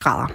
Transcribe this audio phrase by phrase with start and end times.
[0.00, 0.34] grader.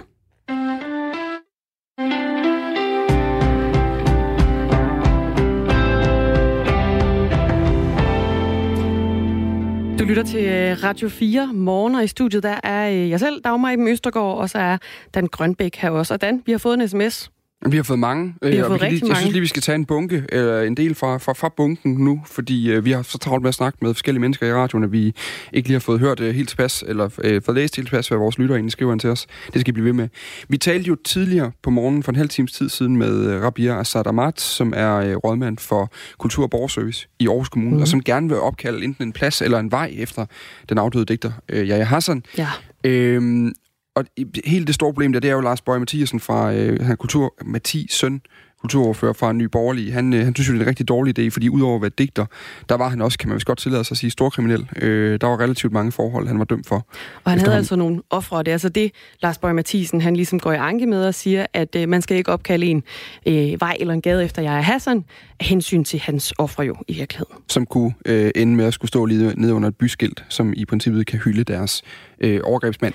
[9.98, 13.40] Du lytter til øh, Radio 4 morgen, og i studiet der er øh, jeg selv,
[13.44, 14.78] Dagmar Eben Østergaard, og så er
[15.14, 16.14] Dan Grønbæk her også.
[16.14, 17.30] Og Dan, vi har fået en sms
[17.68, 18.34] vi har fået mange.
[18.42, 19.30] Vi har øh, fået vi lige, Jeg synes mange.
[19.32, 22.70] lige, vi skal tage en bunke, eller en del fra, fra, fra bunken nu, fordi
[22.70, 25.14] øh, vi har så travlt med at snakke med forskellige mennesker i radioen, at vi
[25.52, 28.18] ikke lige har fået hørt øh, helt tilpas, eller øh, fået læst helt tilpas, hvad
[28.18, 29.26] vores lyttere egentlig skriver ind til os.
[29.52, 30.08] Det skal vi blive ved med.
[30.48, 33.80] Vi talte jo tidligere på morgenen for en halv times tid siden med øh, Rabia
[33.80, 37.82] Assad Ahmad, som er øh, rådmand for Kultur- og Borgerservice i Aarhus Kommune, mm.
[37.82, 40.26] og som gerne vil opkalde enten en plads eller en vej efter
[40.68, 42.22] den afdøde digter øh, Yahya Hassan.
[42.38, 42.48] Ja.
[42.84, 43.52] Øhm,
[43.94, 44.04] og
[44.44, 46.96] hele det store problem der, det er jo Lars Bøge Mathiasen fra øh, han er
[46.96, 48.20] kultur, Mathis søn,
[48.60, 49.92] kulturordfører fra Nye Borgerlige.
[49.92, 51.90] Han, øh, han synes jo, det er en rigtig dårlig idé, fordi udover at være
[51.98, 52.26] digter,
[52.68, 54.68] der var han også, kan man vist godt tillade sig at sige, storkriminel.
[54.76, 56.86] Øh, der var relativt mange forhold, han var dømt for.
[57.24, 60.16] Og han havde altså nogle ofre, og det er altså det, Lars Bøge Mathisen, han
[60.16, 62.82] ligesom går i anke med og siger, at øh, man skal ikke opkalde en
[63.26, 65.04] øh, vej eller en gade efter jeg er Hassan,
[65.40, 67.34] af hensyn til hans ofre jo i virkeligheden.
[67.48, 70.64] som kunne øh, ende med at skulle stå lige nede under et byskilt, som i
[70.64, 71.82] princippet kan hylde deres
[72.20, 72.94] øh, overgrebsmand.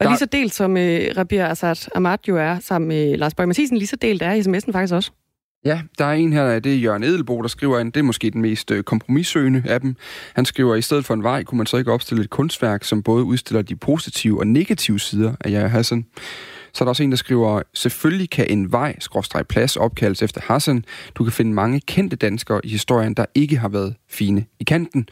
[0.00, 3.34] Og Der- lige så delt som øh, Rabia Assad Ahmad jo er, sammen med Lars
[3.34, 5.10] Bøge Mathisen, lige så delt er sms'en faktisk også.
[5.64, 8.30] Ja, der er en her, det er Jørgen Edelbo, der skriver ind, det er måske
[8.30, 9.96] den mest øh, kompromissøgende af dem.
[10.34, 13.02] Han skriver, i stedet for en vej, kunne man så ikke opstille et kunstværk, som
[13.02, 16.06] både udstiller de positive og negative sider af Yahya Hassan.
[16.72, 20.40] Så er der også en, der skriver, selvfølgelig kan en vej, skråstreg plads, opkaldes efter
[20.44, 20.84] Hassan.
[21.14, 25.08] Du kan finde mange kendte danskere i historien, der ikke har været fine i kanten.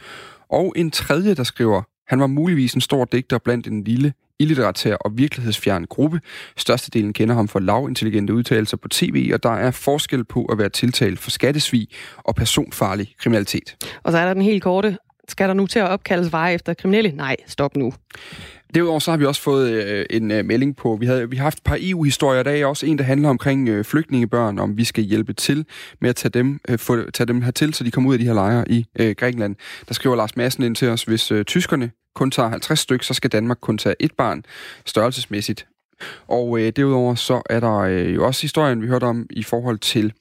[0.49, 4.95] Og en tredje, der skriver, han var muligvis en stor digter blandt en lille, illiteratær
[4.95, 6.21] og virkelighedsfjern gruppe.
[6.57, 10.69] Størstedelen kender ham for lavintelligente udtalelser på tv, og der er forskel på at være
[10.69, 13.75] tiltalt for skattesvig og personfarlig kriminalitet.
[14.03, 14.97] Og så er der den helt korte,
[15.29, 17.11] skal der nu til at opkaldes veje efter kriminelle?
[17.11, 17.93] Nej, stop nu.
[18.73, 21.43] Derudover så har vi også fået øh, en øh, melding på, vi, havde, vi har
[21.43, 24.83] haft et par EU-historier, der er også en, der handler omkring øh, flygtningebørn, om vi
[24.83, 25.65] skal hjælpe til
[26.01, 28.25] med at tage dem, øh, få, tage dem hertil, så de kommer ud af de
[28.25, 29.55] her lejre i øh, Grækenland.
[29.87, 33.13] Der skriver Lars Madsen ind til os, hvis øh, tyskerne kun tager 50 stykker, så
[33.13, 34.43] skal Danmark kun tage et barn
[34.85, 35.67] størrelsesmæssigt.
[36.27, 39.79] Og øh, derudover så er der øh, jo også historien, vi hørte om i forhold
[39.79, 40.13] til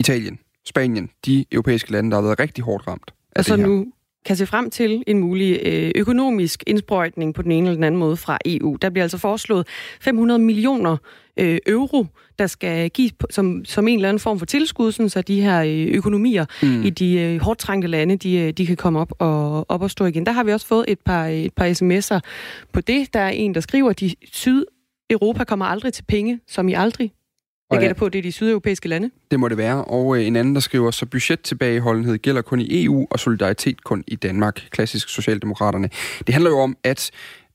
[0.00, 3.60] Italien, Spanien, de europæiske lande, der har været rigtig hårdt ramt af Og så det
[3.60, 3.68] her.
[3.68, 3.86] nu
[4.26, 7.98] kan se frem til en mulig øh, økonomisk indsprøjtning på den ene eller den anden
[7.98, 8.76] måde fra EU.
[8.82, 9.66] Der bliver altså foreslået
[10.00, 10.96] 500 millioner
[11.36, 12.06] øh, euro,
[12.38, 15.40] der skal gives på, som, som en eller anden form for tilskud, sådan så de
[15.40, 16.82] her øh, økonomier mm.
[16.82, 20.04] i de øh, hårdt trængte lande, de, de kan komme op og, op og stå
[20.04, 20.26] igen.
[20.26, 22.20] Der har vi også fået et par, et par sms'er
[22.72, 23.14] på det.
[23.14, 27.12] Der er en, der skriver, at de Sydeuropa kommer aldrig til penge, som i aldrig.
[27.70, 29.10] Jeg gætter på, at det er de sydeuropæiske lande.
[29.30, 29.84] Det må det være.
[29.84, 34.04] Og øh, en anden, der skriver, så budgettilbageholdenhed gælder kun i EU, og solidaritet kun
[34.06, 34.68] i Danmark.
[34.70, 35.90] Klassisk Socialdemokraterne.
[36.26, 37.10] Det handler jo om, at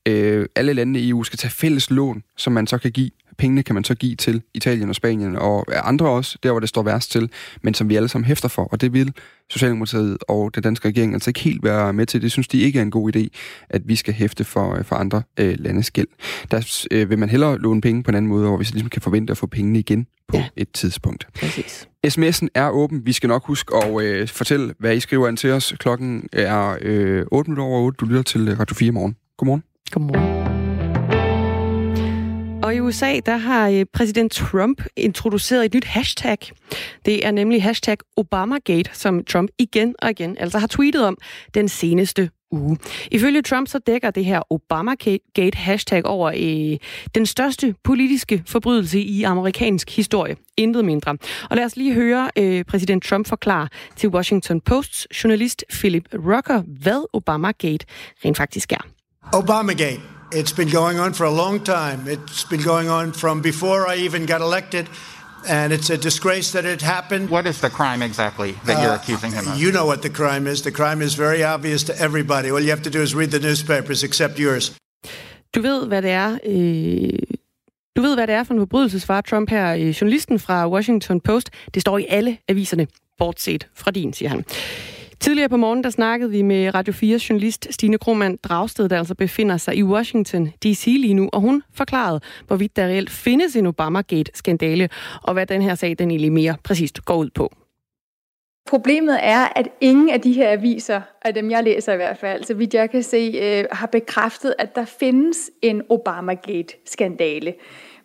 [0.08, 3.10] øh, alle landene i EU skal tage fælles lån, som man så kan give.
[3.38, 6.68] Pengene kan man så give til Italien og Spanien, og andre også, der hvor det
[6.68, 7.30] står værst til,
[7.62, 8.64] men som vi alle sammen hæfter for.
[8.64, 9.12] Og det vil
[9.50, 12.22] Socialdemokratiet og den danske regering altså ikke helt være med til.
[12.22, 13.28] Det synes de ikke er en god idé,
[13.70, 16.06] at vi skal hæfte for, øh, for andre øh, landes gæld.
[16.50, 18.90] Der øh, vil man hellere låne penge på en anden måde, hvor vi så ligesom
[18.90, 20.44] kan forvente at få pengene igen på Ja.
[20.56, 21.26] et tidspunkt.
[21.40, 21.88] Præcis.
[22.06, 23.06] SMS'en er åben.
[23.06, 25.74] Vi skal nok huske at øh, fortælle, hvad I skriver ind til os.
[25.78, 27.96] Klokken er øh, 8 minutter over 8.
[28.00, 29.16] Du lytter til øh, Radio 4 morgen.
[29.38, 29.62] Godmorgen.
[29.90, 30.41] Godmorgen.
[32.72, 36.38] Og i USA, der har øh, præsident Trump introduceret et nyt hashtag.
[37.04, 41.18] Det er nemlig hashtag Obamagate, som Trump igen og igen altså har tweetet om
[41.54, 42.78] den seneste uge.
[43.10, 46.78] Ifølge Trump så dækker det her Obamagate hashtag over øh,
[47.14, 50.36] den største politiske forbrydelse i amerikansk historie.
[50.56, 51.16] Intet mindre.
[51.50, 56.62] Og lad os lige høre øh, præsident Trump forklare til Washington Posts journalist Philip Rucker,
[56.82, 57.86] hvad Obamagate
[58.24, 58.86] rent faktisk er.
[59.32, 60.11] Obamagate.
[60.34, 62.08] It's been going on for a long time.
[62.08, 64.88] It's been going on from before I even got elected.
[65.48, 67.28] And it's a disgrace that it happened.
[67.28, 69.60] What is the crime exactly that you're accusing him of?
[69.60, 70.62] You know what the crime is.
[70.62, 72.50] The crime is very obvious to everybody.
[72.50, 74.72] All you have to do is read the newspapers, except yours.
[75.54, 76.38] Du ved, hvad det er.
[76.46, 77.18] Øh,
[77.96, 79.74] du ved, hvad det er for en forbrydelse, svarer Trump her.
[79.74, 81.50] Øh, journalisten fra Washington Post.
[81.74, 82.86] Det står i alle aviserne,
[83.18, 84.44] bortset fra din, siger han.
[85.22, 89.14] Tidligere på morgen, der snakkede vi med Radio 4 journalist Stine Krohmann Dragsted, der altså
[89.14, 90.84] befinder sig i Washington D.C.
[90.86, 94.88] lige nu, og hun forklarede, hvorvidt der reelt findes en Obamagate-skandale,
[95.22, 97.52] og hvad den her sag den egentlig mere præcist går ud på.
[98.66, 102.44] Problemet er, at ingen af de her aviser, af dem jeg læser i hvert fald,
[102.44, 107.54] så vidt jeg kan se, øh, har bekræftet, at der findes en Obamagate-skandale.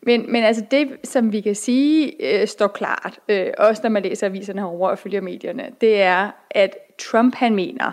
[0.03, 4.03] Men, men altså det, som vi kan sige, øh, står klart, øh, også når man
[4.03, 7.91] læser aviserne herovre og følger medierne, det er, at Trump han mener,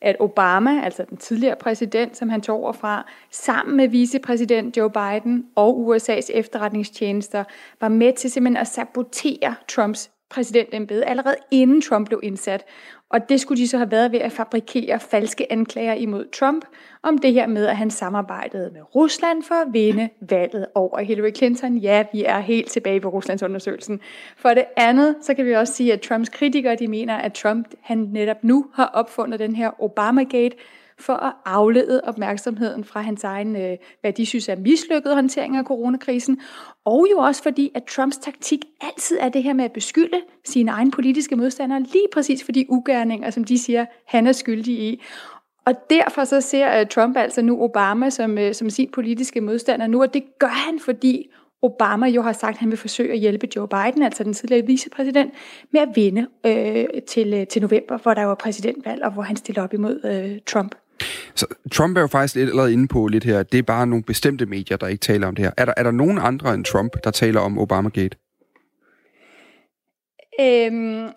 [0.00, 4.90] at Obama, altså den tidligere præsident, som han tog over fra, sammen med vicepræsident Joe
[4.90, 7.44] Biden og USA's efterretningstjenester,
[7.80, 12.64] var med til simpelthen at sabotere Trumps præsidentembede, allerede inden Trump blev indsat.
[13.10, 16.64] Og det skulle de så have været ved at fabrikere falske anklager imod Trump
[17.02, 21.34] om det her med, at han samarbejdede med Rusland for at vinde valget over Hillary
[21.36, 21.76] Clinton.
[21.76, 24.00] Ja, vi er helt tilbage på Ruslands undersøgelsen.
[24.36, 27.68] For det andet, så kan vi også sige, at Trumps kritikere de mener, at Trump
[27.80, 30.56] han netop nu har opfundet den her Obamagate,
[31.00, 35.64] for at aflede opmærksomheden fra hans egen, øh, hvad de synes er mislykket håndtering af
[35.64, 36.40] coronakrisen,
[36.84, 40.70] og jo også fordi, at Trumps taktik altid er det her med at beskylde sine
[40.70, 45.02] egne politiske modstandere, lige præcis for de ugerninger, som de siger, han er skyldig i.
[45.66, 49.86] Og derfor så ser øh, Trump altså nu Obama som, øh, som sin politiske modstander
[49.86, 51.30] nu, og det gør han, fordi
[51.62, 54.66] Obama jo har sagt, at han vil forsøge at hjælpe Joe Biden, altså den tidligere
[54.66, 55.32] vicepræsident,
[55.72, 59.36] med at vinde øh, til, øh, til november, hvor der var præsidentvalg, og hvor han
[59.36, 60.74] stiller op imod øh, Trump.
[61.36, 64.04] Så Trump er jo faktisk lidt allerede inde på lidt her, det er bare nogle
[64.04, 65.52] bestemte medier, der ikke taler om det her.
[65.56, 68.16] Er der, er der nogen andre end Trump, der taler om Obamagate?
[70.40, 71.08] Øhm,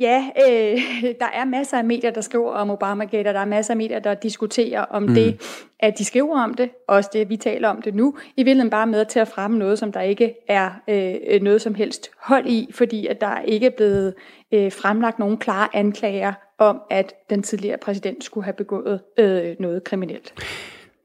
[0.00, 0.78] ja, øh,
[1.20, 3.98] der er masser af medier, der skriver om Obamagate, og der er masser af medier,
[3.98, 5.14] der diskuterer om mm.
[5.14, 5.40] det,
[5.80, 8.86] at de skriver om det, også det, vi taler om det nu, i virkeligheden bare
[8.86, 12.70] med til at fremme noget, som der ikke er øh, noget som helst hold i,
[12.74, 14.14] fordi at der ikke er blevet
[14.52, 16.32] øh, fremlagt nogen klare anklager
[16.62, 20.34] om, at den tidligere præsident skulle have begået øh, noget kriminelt.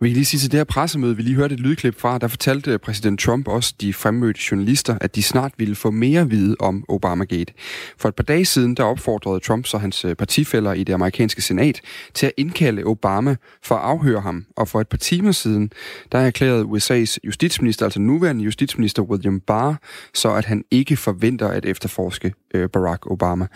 [0.02, 2.28] Vi kan lige sige til det her pressemøde, vi lige hørte et lydklip fra, der
[2.28, 6.32] fortalte øh, præsident Trump også de fremmødte journalister, at de snart ville få mere at
[6.32, 7.54] vide om Obamagate.
[7.98, 11.42] For et par dage siden, der opfordrede Trump og hans øh, partifælder i det amerikanske
[11.42, 11.82] senat
[12.14, 14.46] til at indkalde Obama for at afhøre ham.
[14.56, 15.72] Og for et par timer siden,
[16.12, 19.82] der erklærede USA's justitsminister, altså nuværende justitsminister William Barr,
[20.14, 23.48] så at han ikke forventer at efterforske øh, Barack Obama.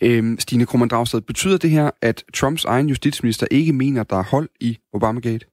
[0.00, 4.48] Øhm, Stine Krummernd betyder det her, at Trumps egen justitsminister ikke mener, der er hold
[4.60, 5.51] i Obamagate?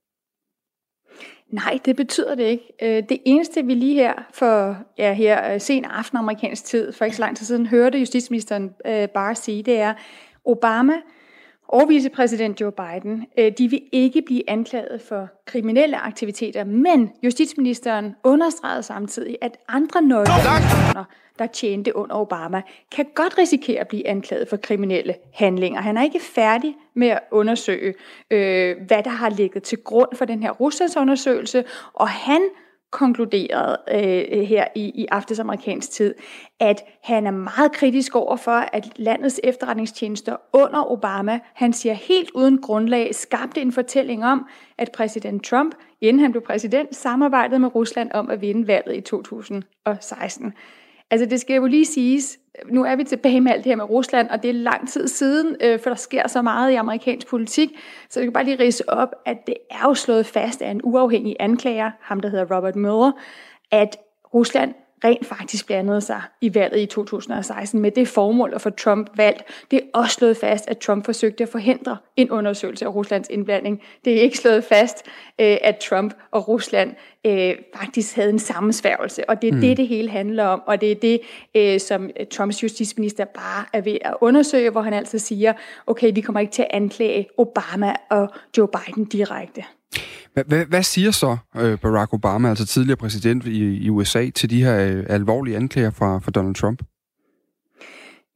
[1.50, 2.74] Nej, det betyder det ikke.
[2.82, 7.06] Øh, det eneste, vi lige her for ja, her øh, sen aften amerikansk tid, for
[7.06, 9.94] ikke så lang tid siden, hørte justitsministeren øh, bare sige, det er,
[10.46, 10.94] Obama
[11.70, 13.26] og vicepræsident Joe Biden,
[13.58, 21.04] de vil ikke blive anklaget for kriminelle aktiviteter, men justitsministeren understregede samtidig, at andre nøglepersoner,
[21.40, 22.62] der tjente under Obama,
[22.92, 25.82] kan godt risikere at blive anklaget for kriminelle handlinger.
[25.82, 27.94] Han er ikke færdig med at undersøge,
[28.32, 31.64] øh, hvad der har ligget til grund for den her Ruslands undersøgelse,
[31.94, 32.42] og han
[32.92, 36.16] konkluderet øh, her i, i aftes amerikansk tid,
[36.60, 42.32] at han er meget kritisk over for, at landets efterretningstjenester under Obama, han siger helt
[42.36, 44.48] uden grundlag, skabte en fortælling om,
[44.78, 49.02] at præsident Trump, inden han blev præsident, samarbejdede med Rusland om at vinde valget i
[49.02, 50.54] 2016.
[51.12, 53.90] Altså det skal jo lige siges, nu er vi tilbage med alt det her med
[53.90, 57.28] Rusland, og det er lang tid siden, øh, for der sker så meget i amerikansk
[57.28, 57.70] politik,
[58.10, 60.82] så jeg kan bare lige rise op, at det er jo slået fast af en
[60.84, 63.12] uafhængig anklager, ham der hedder Robert Mueller,
[63.72, 63.98] at
[64.34, 64.74] Rusland
[65.04, 69.44] rent faktisk blandede sig i valget i 2016 med det formål at få Trump valgt.
[69.72, 73.82] Det er også slået fast, at Trump forsøgte at forhindre en undersøgelse af Ruslands indblanding.
[74.06, 75.06] Det er ikke slået fast,
[75.42, 79.62] øh, at Trump og Rusland øh, faktisk havde en sammensværgelse, og det er mm.
[79.62, 81.22] det, det hele handler om, og det er det,
[81.56, 85.54] øh, som Trumps justitsminister bare er ved at undersøge, hvor han altså siger,
[85.88, 89.64] okay, vi kommer ikke til at anklage Obama og Joe Biden direkte.
[90.34, 94.80] Hvad, hvad siger så øh, Barack Obama, altså tidligere præsident i, USA, til de her
[94.80, 96.82] øh, alvorlige anklager fra, fra Donald Trump?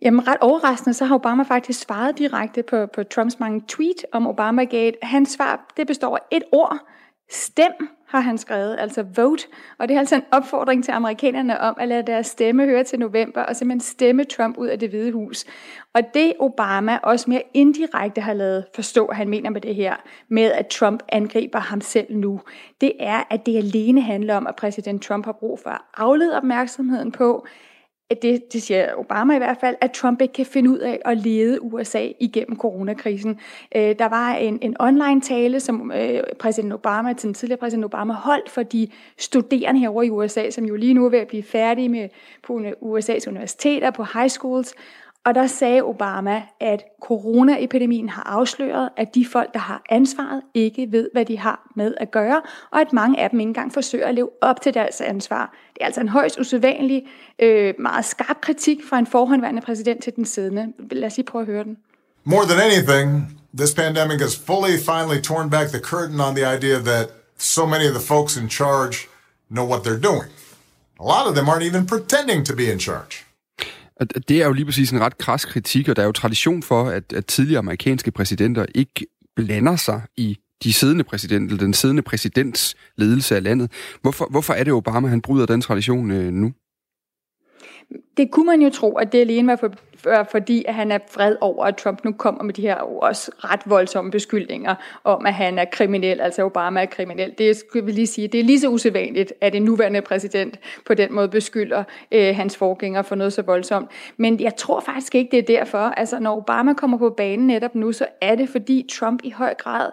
[0.02, 4.28] Jamen ret overraskende, så har Obama faktisk svaret direkte på, på Trumps mange tweet om
[4.28, 4.98] Obamagate.
[5.02, 6.78] Hans svar, det består af et ord.
[7.32, 7.72] Stem
[8.18, 9.44] har han skrevet, altså vote.
[9.78, 13.00] Og det er altså en opfordring til amerikanerne om at lade deres stemme høre til
[13.00, 15.46] november, og simpelthen stemme Trump ud af det hvide hus.
[15.94, 19.96] Og det Obama også mere indirekte har lavet forstå, at han mener med det her,
[20.30, 22.42] med at Trump angriber ham selv nu,
[22.82, 26.38] det er, at det alene handler om, at præsident Trump har brug for at aflede
[26.38, 27.48] opmærksomheden på,
[28.10, 31.00] at det, det siger Obama i hvert fald, at Trump ikke kan finde ud af
[31.06, 33.40] at lede USA igennem coronakrisen.
[33.76, 37.86] Øh, der var en, en online tale, som øh, præsident Obama, til den tidligere præsident
[37.86, 41.28] Obama, holdt for de studerende herovre i USA, som jo lige nu er ved at
[41.28, 42.10] blive færdige med
[42.44, 44.74] på USA's universiteter, på high schools,
[45.26, 50.88] og der sagde Obama, at coronaepidemien har afsløret, at de folk, der har ansvaret, ikke
[50.92, 54.08] ved, hvad de har med at gøre, og at mange af dem ikke engang forsøger
[54.08, 55.56] at leve op til deres ansvar.
[55.74, 57.08] Det er altså en højst usædvanlig,
[57.40, 60.74] øh, meget skarp kritik fra en forhåndværende præsident til den siddende.
[60.92, 61.78] Lad os lige prøve at høre den.
[62.24, 66.78] More than anything, this pandemic has fully finally torn back the curtain on the idea
[66.80, 68.96] that so many of the folks in charge
[69.50, 70.30] know what they're doing.
[71.00, 73.26] A lot of them aren't even pretending to be in charge.
[74.04, 76.90] Det er jo lige præcis en ret kras kritik, og der er jo tradition for,
[76.90, 79.06] at, at tidligere amerikanske præsidenter ikke
[79.36, 83.72] blander sig i de siddende præsident, eller den siddende præsidents ledelse af landet.
[84.02, 86.54] Hvorfor, hvorfor er det Obama, han bryder den tradition øh, nu?
[88.18, 91.00] Det kunne man jo tro, at det alene var for, for, fordi, at han er
[91.12, 95.34] fred over, at Trump nu kommer med de her også ret voldsomme beskyldninger om, at
[95.34, 97.34] han er kriminel, altså Obama er kriminel.
[97.38, 100.94] Det skal vi lige sige, det er lige så usædvanligt, at en nuværende præsident på
[100.94, 103.90] den måde beskylder øh, hans forgænger for noget så voldsomt.
[104.18, 105.78] Men jeg tror faktisk ikke, det er derfor.
[105.78, 109.54] Altså, når Obama kommer på banen netop nu, så er det fordi Trump i høj
[109.54, 109.90] grad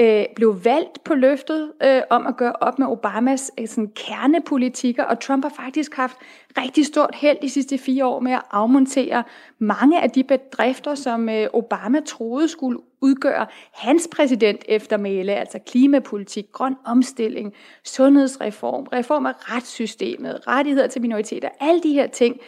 [0.00, 5.04] øh, blev valgt på løftet øh, om at gøre op med Obamas øh, sådan, kernepolitikker,
[5.04, 6.16] og Trump har faktisk haft
[6.58, 9.24] rigtig stort held de sidste fire år med at afmontere
[9.58, 16.52] mange af de bedrifter, som øh, Obama troede skulle udgøre hans præsident eftermæle, altså klimapolitik,
[16.52, 22.40] grøn omstilling, sundhedsreform, reform af retssystemet, rettigheder til minoriteter, alle de her ting,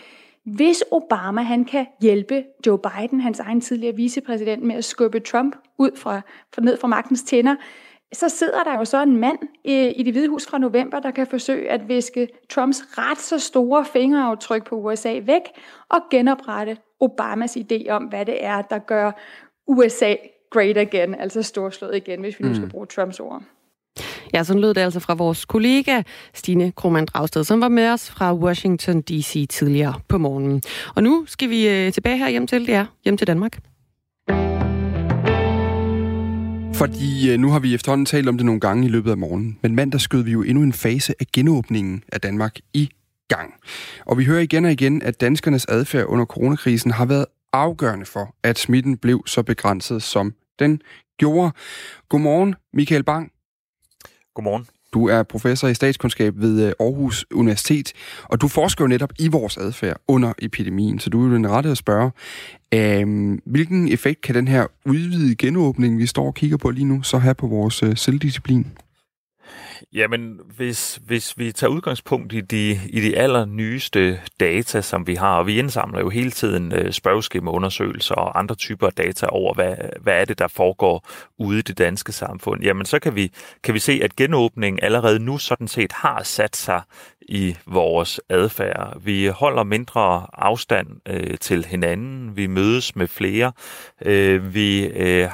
[0.47, 5.57] hvis Obama han kan hjælpe Joe Biden, hans egen tidligere vicepræsident, med at skubbe Trump
[5.79, 6.21] ud fra,
[6.55, 7.57] fra ned fra magtens tænder,
[8.13, 11.11] så sidder der jo så en mand i, i det hvide hus fra november, der
[11.11, 15.43] kan forsøge at viske Trumps ret så store fingeraftryk på USA væk
[15.89, 19.13] og genoprette Obamas idé om, hvad det er, der gør
[19.67, 20.15] USA
[20.51, 22.71] great again, altså storslået igen, hvis vi nu skal mm.
[22.71, 23.43] bruge Trumps ord.
[24.35, 26.03] Ja, sådan lød det altså fra vores kollega
[26.35, 29.47] Stine Kromand Dragsted, som var med os fra Washington D.C.
[29.49, 30.63] tidligere på morgenen.
[30.95, 33.59] Og nu skal vi øh, tilbage her hjem til, det er hjem til Danmark.
[36.75, 39.59] Fordi øh, nu har vi efterhånden talt om det nogle gange i løbet af morgenen,
[39.63, 42.91] men mandag skød vi jo endnu en fase af genåbningen af Danmark i
[43.29, 43.55] gang.
[44.07, 48.35] Og vi hører igen og igen, at danskernes adfærd under coronakrisen har været afgørende for,
[48.43, 50.81] at smitten blev så begrænset, som den
[51.19, 51.53] gjorde.
[52.09, 53.33] Godmorgen, Michael Bang.
[54.37, 54.67] Godmorgen.
[54.93, 59.29] Du er professor i statskundskab ved øh, Aarhus Universitet, og du forsker jo netop i
[59.29, 62.11] vores adfærd under epidemien, så du er jo den rette at spørge,
[62.75, 67.03] øh, hvilken effekt kan den her udvidede genåbning, vi står og kigger på lige nu,
[67.03, 68.67] så have på vores øh, selvdisciplin?
[69.93, 75.39] Jamen, hvis, hvis vi tager udgangspunkt i de, i de allernyeste data, som vi har,
[75.39, 79.77] og vi indsamler jo hele tiden øh, spørgeskemaundersøgelser og andre typer af data over, hvad,
[80.01, 83.75] hvad er det, der foregår ude i det danske samfund, jamen så kan vi, kan
[83.75, 86.83] vi se, at genåbningen allerede nu sådan set har sat sig
[87.29, 89.03] i vores adfærd.
[89.03, 93.53] Vi holder mindre afstand øh, til hinanden, vi mødes med flere,
[94.05, 95.29] øh, vi øh,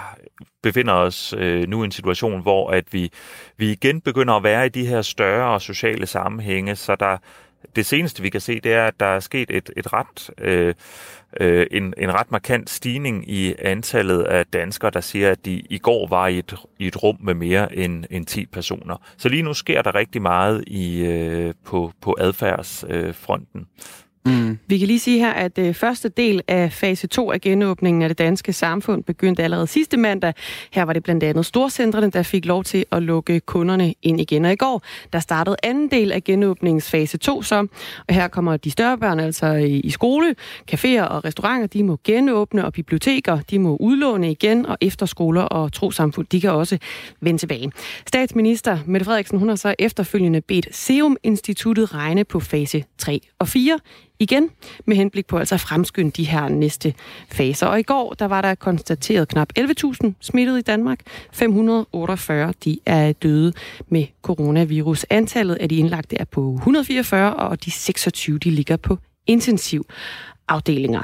[0.62, 3.11] befinder os øh, nu i en situation, hvor at vi,
[3.57, 7.19] vi igen begynder at være i de her større sociale sammenhænge, så der
[7.76, 10.75] det seneste vi kan se, det er, at der er sket et, et ret, øh,
[11.40, 15.78] øh, en, en ret markant stigning i antallet af danskere, der siger, at de i
[15.78, 18.97] går var i et, i et rum med mere end, end 10 personer.
[19.16, 23.61] Så lige nu sker der rigtig meget i, øh, på, på adfærdsfronten.
[23.61, 23.66] Øh,
[24.25, 24.59] Mm.
[24.67, 28.09] Vi kan lige sige her, at øh, første del af fase 2 af genåbningen af
[28.09, 30.35] det danske samfund begyndte allerede sidste mandag.
[30.71, 34.45] Her var det blandt andet storcentrene, der fik lov til at lukke kunderne ind igen.
[34.45, 37.67] Og i går, der startede anden del af genåbningens fase 2 så.
[38.09, 40.35] Og her kommer de større børn altså i, i skole.
[40.73, 45.73] Caféer og restauranter, de må genåbne, og biblioteker, de må udlåne igen, og efterskoler og
[45.73, 46.79] trosamfund, de kan også
[47.21, 47.73] vende tilbage.
[48.07, 53.49] Statsminister Mette Frederiksen, hun har så efterfølgende bedt Serum Instituttet regne på fase 3 og
[53.49, 53.79] 4
[54.23, 54.50] igen,
[54.85, 56.95] med henblik på altså at fremskynde de her næste
[57.29, 57.67] faser.
[57.67, 61.00] Og i går, der var der konstateret knap 11.000 smittede i Danmark.
[61.33, 63.52] 548, de er døde
[63.88, 65.07] med coronavirus.
[65.11, 69.87] Antallet af de indlagte er på 144, og de 26, de ligger på intensiv
[70.49, 71.02] afdelinger.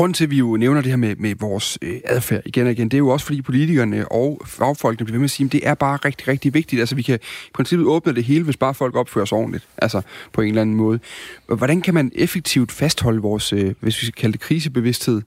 [0.00, 2.72] Grunden til, at vi jo nævner det her med, med vores øh, adfærd igen og
[2.72, 5.52] igen, det er jo også fordi politikerne og fagfolkene bliver ved med at sige, at
[5.52, 6.80] det er bare rigtig, rigtig vigtigt.
[6.80, 10.02] Altså vi kan i princippet åbne det hele, hvis bare folk opfører sig ordentligt, altså
[10.32, 11.00] på en eller anden måde.
[11.46, 15.22] Hvordan kan man effektivt fastholde vores, øh, hvis vi skal kalde det krisebevidsthed,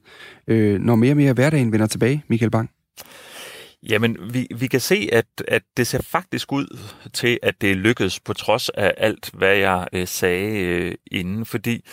[0.46, 2.70] øh, når mere og mere hverdagen vender tilbage, Michael Bang?
[3.88, 6.78] Jamen, vi, vi kan se, at, at det ser faktisk ud
[7.12, 11.84] til, at det lykkedes på trods af alt, hvad jeg øh, sagde øh, inden, fordi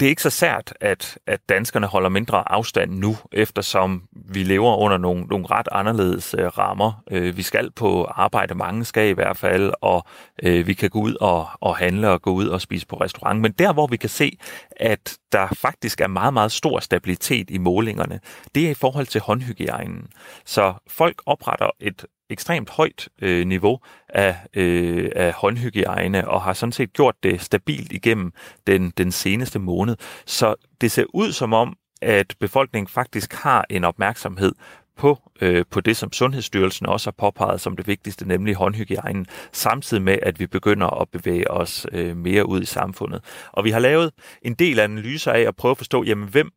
[0.00, 4.76] det er ikke så sært, at, at danskerne holder mindre afstand nu, eftersom vi lever
[4.76, 7.02] under nogle, nogle ret anderledes øh, rammer.
[7.10, 10.04] Øh, vi skal på arbejde, mange skal i hvert fald, og
[10.42, 13.40] øh, vi kan gå ud og, og handle og gå ud og spise på restaurant.
[13.40, 14.38] Men der, hvor vi kan se,
[14.70, 18.20] at der faktisk er meget, meget stor stabilitet i målingerne,
[18.54, 20.06] det er i forhold til håndhygiejnen.
[20.44, 26.72] Så folk opretter et ekstremt højt øh, niveau af, øh, af håndhygiejne, og har sådan
[26.72, 28.32] set gjort det stabilt igennem
[28.66, 29.96] den, den seneste måned.
[30.26, 34.52] Så det ser ud som om, at befolkningen faktisk har en opmærksomhed
[34.96, 40.02] på, øh, på det, som Sundhedsstyrelsen også har påpeget som det vigtigste, nemlig håndhygiejnen, samtidig
[40.02, 43.24] med, at vi begynder at bevæge os øh, mere ud i samfundet.
[43.52, 44.10] Og vi har lavet
[44.42, 46.50] en del analyser af at prøve at forstå, jamen hvem,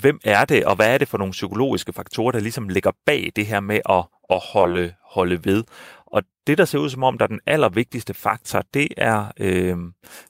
[0.00, 3.32] hvem er det, og hvad er det for nogle psykologiske faktorer, der ligesom ligger bag
[3.36, 5.64] det her med at, at holde, holde ved.
[6.06, 9.76] Og det, der ser ud som om, der er den allervigtigste faktor, det er, øh,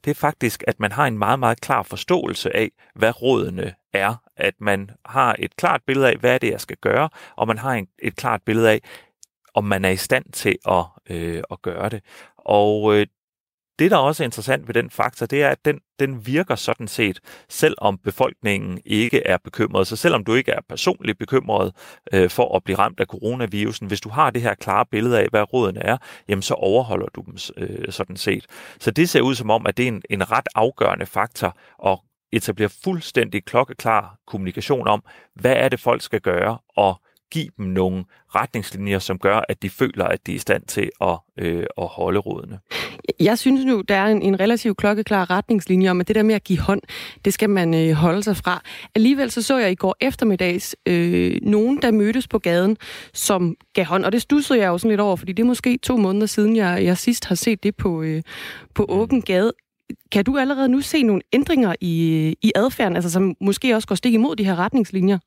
[0.05, 4.15] det er faktisk, at man har en meget, meget klar forståelse af, hvad rådene er.
[4.37, 7.59] At man har et klart billede af, hvad det er, jeg skal gøre, og man
[7.59, 8.81] har en, et klart billede af,
[9.55, 12.03] om man er i stand til at, øh, at gøre det.
[12.39, 13.07] Og øh,
[13.79, 16.89] det, der også er interessant ved den faktor, det er, at den, den virker sådan
[16.89, 19.87] set, selvom befolkningen ikke er bekymret.
[19.87, 21.73] Så selvom du ikke er personligt bekymret
[22.13, 25.27] øh, for at blive ramt af coronavirusen, hvis du har det her klare billede af,
[25.31, 25.97] hvad rådene er,
[26.29, 28.47] jamen så overholder du dem øh, sådan set.
[28.81, 31.99] Så det ser ud som om, at det er en, en ret afgørende faktor at
[32.33, 35.05] etablere fuldstændig klokkeklar kommunikation om,
[35.35, 37.01] hvad er det, folk skal gøre, og
[37.35, 40.91] give dem nogle retningslinjer, som gør, at de føler, at de er i stand til
[41.01, 42.59] at, øh, at holde rådene.
[43.21, 46.35] Jeg synes nu, der er en, en relativt klokkeklar retningslinje om, at det der med
[46.35, 46.81] at give hånd,
[47.25, 48.63] det skal man øh, holde sig fra.
[48.95, 52.77] Alligevel så så jeg i går eftermiddags øh, nogen, der mødtes på gaden,
[53.13, 55.79] som gav hånd, og det stussede jeg jo sådan lidt over, fordi det er måske
[55.83, 58.23] to måneder siden, jeg, jeg sidst har set det på, øh,
[58.75, 59.53] på åben gade.
[60.13, 61.97] Kan du allerede nu se nogle ændringer i,
[62.43, 65.19] i adfærden, altså som måske også går stik imod de her retningslinjer?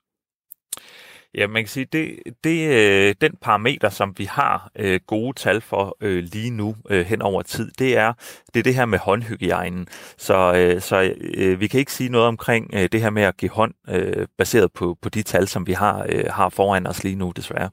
[1.34, 5.60] Ja, man kan sige, det, det øh, den parameter, som vi har øh, gode tal
[5.60, 8.12] for øh, lige nu øh, hen over tid, det er
[8.54, 9.86] det, er det her med håndhygiejnen.
[10.18, 13.36] Så, øh, så øh, vi kan ikke sige noget omkring øh, det her med at
[13.36, 17.04] give hånd, øh, baseret på, på de tal, som vi har, øh, har foran os
[17.04, 17.70] lige nu, desværre.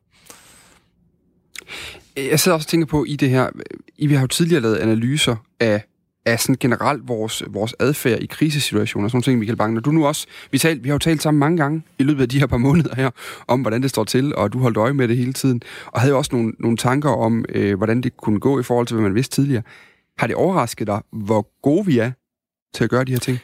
[2.17, 3.49] Jeg sidder også og tænker på i det her,
[3.97, 5.83] I vi har jo tidligere lavet analyser af
[6.25, 9.73] af sådan generelt vores, vores adfærd i krisesituationer, sådan ting, Michael Bang.
[9.73, 12.21] Når du nu også, vi, tal, vi har jo talt sammen mange gange i løbet
[12.21, 13.09] af de her par måneder her,
[13.47, 16.13] om hvordan det står til, og du holdt øje med det hele tiden, og havde
[16.13, 19.15] også nogle, nogle tanker om, øh, hvordan det kunne gå i forhold til, hvad man
[19.15, 19.63] vidste tidligere.
[20.17, 22.11] Har det overrasket dig, hvor gode vi er
[22.73, 23.39] til at gøre de her ting?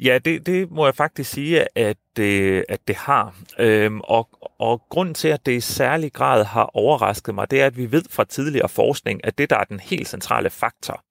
[0.00, 3.34] Ja, det, det må jeg faktisk sige, at, det, at det har.
[3.58, 7.66] Øhm, og, og grunden til, at det i særlig grad har overrasket mig, det er,
[7.66, 11.04] at vi ved fra tidligere forskning, at det, der er den helt centrale faktor,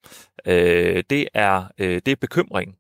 [0.46, 2.76] øh, det, er, øh, det er bekymring.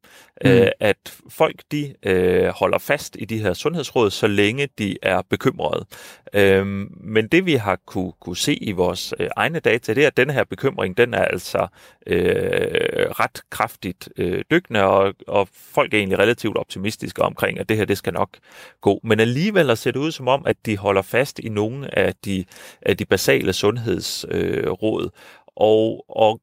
[0.45, 0.51] Mm.
[0.51, 0.97] Øh, at
[1.29, 5.85] folk de øh, holder fast i de her sundhedsråd, så længe de er bekymrede.
[6.33, 6.65] Øh,
[7.03, 10.17] men det vi har kunne, kunne se i vores øh, egne data, det er, at
[10.17, 11.67] den her bekymring, den er altså
[12.07, 17.77] øh, ret kraftigt øh, dykkende, og, og folk er egentlig relativt optimistiske omkring, at det
[17.77, 18.37] her det skal nok
[18.81, 18.99] gå.
[19.03, 22.45] Men alligevel ser det ud som om, at de holder fast i nogle af de,
[22.81, 25.03] af de basale sundhedsråd.
[25.03, 25.09] Øh,
[25.55, 26.41] og, og,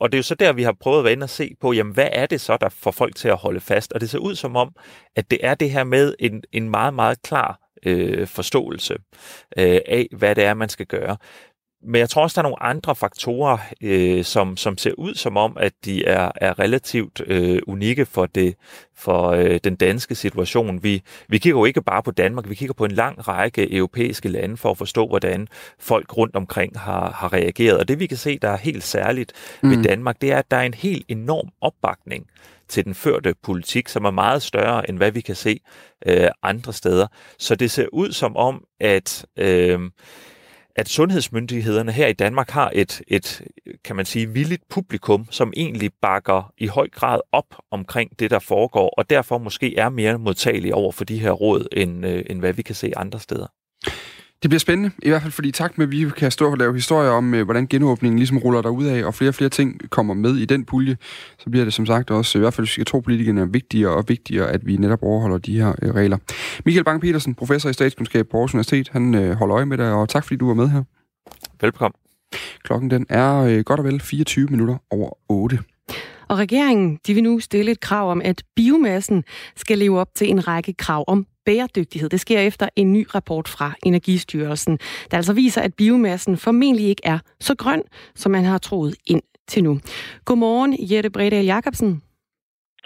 [0.00, 1.72] og det er jo så der, vi har prøvet at være inde og se på,
[1.72, 3.92] jamen hvad er det så, der får folk til at holde fast?
[3.92, 4.74] Og det ser ud som om,
[5.16, 8.94] at det er det her med en, en meget, meget klar øh, forståelse
[9.58, 11.16] øh, af, hvad det er, man skal gøre.
[11.82, 15.36] Men jeg tror også, der er nogle andre faktorer, øh, som, som ser ud som
[15.36, 18.54] om, at de er, er relativt øh, unikke for, det,
[18.96, 20.82] for øh, den danske situation.
[20.82, 24.28] Vi, vi kigger jo ikke bare på Danmark, vi kigger på en lang række europæiske
[24.28, 27.78] lande for at forstå, hvordan folk rundt omkring har, har reageret.
[27.78, 29.70] Og det vi kan se, der er helt særligt mm.
[29.70, 32.26] ved Danmark, det er, at der er en helt enorm opbakning
[32.68, 35.60] til den førte politik, som er meget større end hvad vi kan se
[36.06, 37.06] øh, andre steder.
[37.38, 39.26] Så det ser ud som om, at...
[39.36, 39.80] Øh,
[40.76, 43.42] at sundhedsmyndighederne her i Danmark har et, et
[43.84, 48.38] kan man sige, villigt publikum, som egentlig bakker i høj grad op omkring det, der
[48.38, 52.40] foregår, og derfor måske er mere modtagelige over for de her råd, end, øh, end
[52.40, 53.46] hvad vi kan se andre steder.
[54.42, 56.74] Det bliver spændende, i hvert fald fordi tak med, at vi kan stå og lave
[56.74, 60.14] historier om, øh, hvordan genåbningen ligesom ruller derud af, og flere og flere ting kommer
[60.14, 60.96] med i den pulje,
[61.38, 64.66] så bliver det som sagt også, i hvert fald hvis politikerne, vigtigere og vigtigere, at
[64.66, 66.18] vi netop overholder de her øh, regler.
[66.64, 70.08] Michael Bang-Petersen, professor i statskundskab på Aarhus Universitet, han øh, holder øje med dig, og
[70.08, 70.82] tak fordi du var med her.
[71.60, 71.96] Velkommen.
[72.62, 75.58] Klokken den er godt og vel 24 minutter over 8.
[76.30, 79.24] Og regeringen de vil nu stille et krav om, at biomassen
[79.56, 82.08] skal leve op til en række krav om bæredygtighed.
[82.08, 84.78] Det sker efter en ny rapport fra Energistyrelsen,
[85.10, 87.82] der altså viser, at biomassen formentlig ikke er så grøn,
[88.14, 89.80] som man har troet ind til nu.
[90.24, 92.02] Godmorgen, Jette Bredal Jacobsen.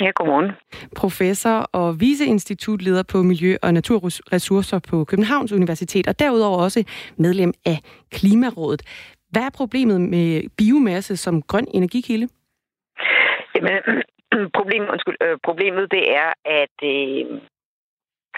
[0.00, 0.50] Ja, godmorgen.
[0.96, 6.85] Professor og viceinstitutleder på Miljø- og Naturressourcer på Københavns Universitet, og derudover også
[7.16, 7.80] medlem af
[8.11, 8.83] Klimarådet.
[9.30, 12.28] Hvad er problemet med biomasse som grøn energikilde?
[13.66, 14.03] Jamen,
[14.59, 17.40] problemet, undskyld, øh, problemet det er, at øh,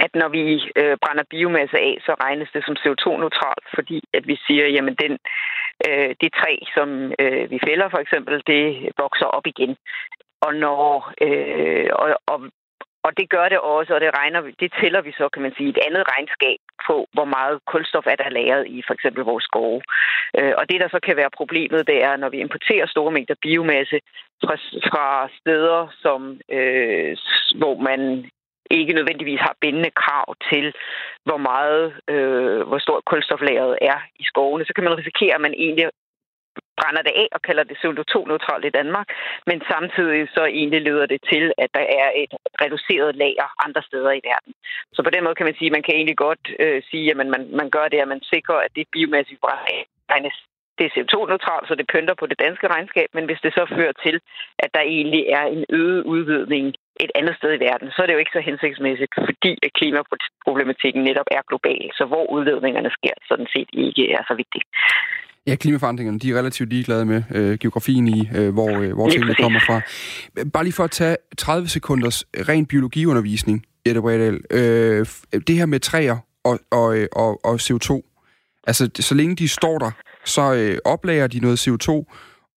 [0.04, 0.42] at når vi
[0.80, 5.18] øh, brænder biomasse af, så regnes det som CO2-neutralt, fordi at vi siger, jamen den,
[5.88, 8.62] øh, det træ, som øh, vi fælder for eksempel, det
[8.98, 9.76] vokser op igen.
[10.40, 12.38] Og når øh, og, og,
[13.06, 15.68] og det gør det også, og det regner det tæller vi så, kan man sige,
[15.68, 19.82] et andet regnskab på, hvor meget kulstof er der lagret i for eksempel vores skove.
[20.38, 23.34] Øh, og det, der så kan være problemet, det er, når vi importerer store mængder
[23.42, 23.98] biomasse
[24.44, 24.56] fra,
[24.90, 25.06] fra
[25.38, 27.16] steder, som, øh,
[27.60, 28.00] hvor man
[28.70, 30.66] ikke nødvendigvis har bindende krav til,
[31.24, 35.54] hvor meget, øh, hvor stort kulstoflageret er i skovene, så kan man risikere, at man
[35.54, 35.86] egentlig
[36.80, 39.08] brænder det af og kalder det CO2-neutralt i Danmark,
[39.46, 44.12] men samtidig så egentlig leder det til, at der er et reduceret lager andre steder
[44.12, 44.52] i verden.
[44.94, 47.16] Så på den måde kan man sige, at man kan egentlig godt øh, sige, at
[47.16, 49.38] man, man, man gør det, at man sikrer, at det biomasse, vi
[50.08, 50.30] brænder
[50.78, 53.92] det er CO2-neutralt, så det pynter på det danske regnskab, men hvis det så fører
[54.04, 54.16] til,
[54.58, 56.66] at der egentlig er en øget udvidning
[57.00, 61.02] et andet sted i verden, så er det jo ikke så hensigtsmæssigt, fordi at klimaproblematikken
[61.04, 64.64] netop er global, så hvor udledningerne sker, sådan set ikke er så vigtigt.
[65.46, 69.34] Ja, klimaforandringerne, de er relativt ligeglade med øh, geografien i, øh, hvor, øh, hvor tingene
[69.34, 69.80] kommer fra.
[70.52, 74.40] Bare lige for at tage 30 sekunders ren biologiundervisning, Jette Bredal.
[74.50, 75.06] Øh,
[75.46, 78.12] det her med træer og, og, øh, og, og CO2.
[78.66, 79.90] Altså, så længe de står der,
[80.24, 81.90] så øh, oplager de noget CO2,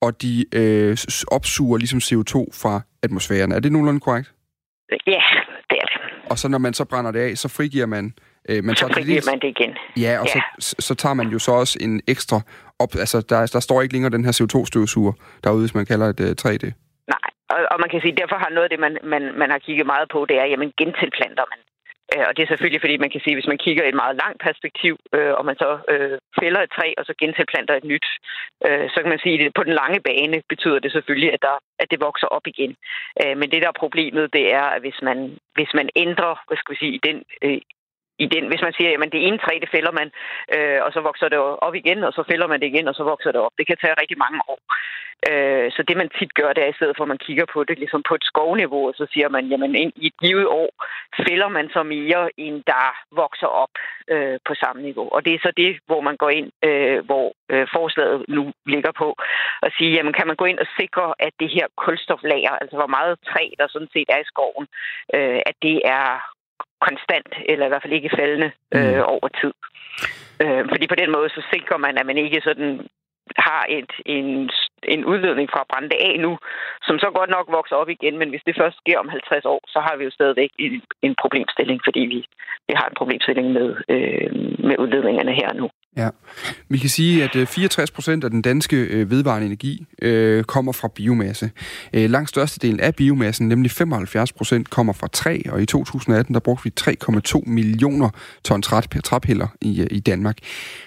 [0.01, 0.97] og de øh,
[1.27, 3.51] opsuger ligesom CO2 fra atmosfæren.
[3.51, 4.33] Er det nogenlunde korrekt?
[4.91, 5.21] Ja,
[5.69, 6.29] det er det.
[6.29, 8.13] Og så når man så brænder det af, så frigiver man...
[8.49, 9.71] Øh, man så frigiver man det igen.
[9.97, 10.41] Ja, og ja.
[10.59, 12.41] Så, så tager man jo så også en ekstra...
[12.83, 16.19] Op, altså, der, der står ikke længere den her CO2-støvsuger derude, hvis man kalder et
[16.19, 16.65] uh, 3D.
[17.13, 19.59] Nej, og, og man kan sige, derfor har noget af det, man, man, man har
[19.65, 21.59] kigget meget på, det er, jamen gentilplanter man.
[22.13, 24.15] Øh, og det er selvfølgelig, fordi man kan sige, hvis man kigger i et meget
[24.23, 28.07] langt perspektiv, øh, og man så øh, fælder et træ, og så gentilplanter et nyt,
[28.67, 31.55] øh, så kan man sige, at på den lange bane betyder det selvfølgelig, at, der,
[31.81, 32.71] at det vokser op igen.
[33.21, 35.17] Øh, men det, der er problemet, det er, at hvis man,
[35.57, 37.61] hvis man ændrer, hvad skal vi sige, den øh,
[38.19, 40.09] i den, hvis man siger, at det ene træ, det fælder man,
[40.55, 43.03] øh, og så vokser det op igen, og så fælder man det igen, og så
[43.03, 43.55] vokser det op.
[43.59, 44.59] Det kan tage rigtig mange år.
[45.29, 47.63] Øh, så det, man tit gør, det er i stedet for, at man kigger på
[47.63, 50.69] det ligesom på et skovniveau, og så siger man, jamen i et givet år
[51.27, 53.73] fælder man så mere, end der vokser op
[54.13, 55.07] øh, på samme niveau.
[55.15, 58.91] Og det er så det, hvor man går ind, øh, hvor øh, forslaget nu ligger
[58.91, 59.07] på,
[59.61, 62.91] og sige, jamen kan man gå ind og sikre, at det her kulstoflager, altså hvor
[62.97, 64.67] meget træ, der sådan set er i skoven,
[65.15, 66.05] øh, at det er
[66.87, 69.11] konstant, eller i hvert fald ikke faldende øh, mm.
[69.13, 69.53] over tid.
[70.43, 72.87] Øh, fordi på den måde, så sikrer man, at man ikke sådan
[73.37, 74.49] har et, en,
[74.83, 76.37] en udledning fra at brænde af nu,
[76.87, 79.61] som så godt nok vokser op igen, men hvis det først sker om 50 år,
[79.67, 82.19] så har vi jo stadigvæk en, en problemstilling, fordi vi,
[82.67, 84.31] vi har en problemstilling med, øh,
[84.67, 85.69] med udledningerne her nu.
[85.97, 86.09] Ja,
[86.69, 90.71] vi kan sige, at øh, 64 procent af den danske øh, vedvarende energi øh, kommer
[90.71, 91.51] fra biomasse.
[91.93, 96.39] Øh, langt størstedelen af biomassen, nemlig 75 procent, kommer fra træ, og i 2018 der
[96.39, 98.09] brugte vi 3,2 millioner
[98.43, 100.37] ton træpiller i, øh, i Danmark.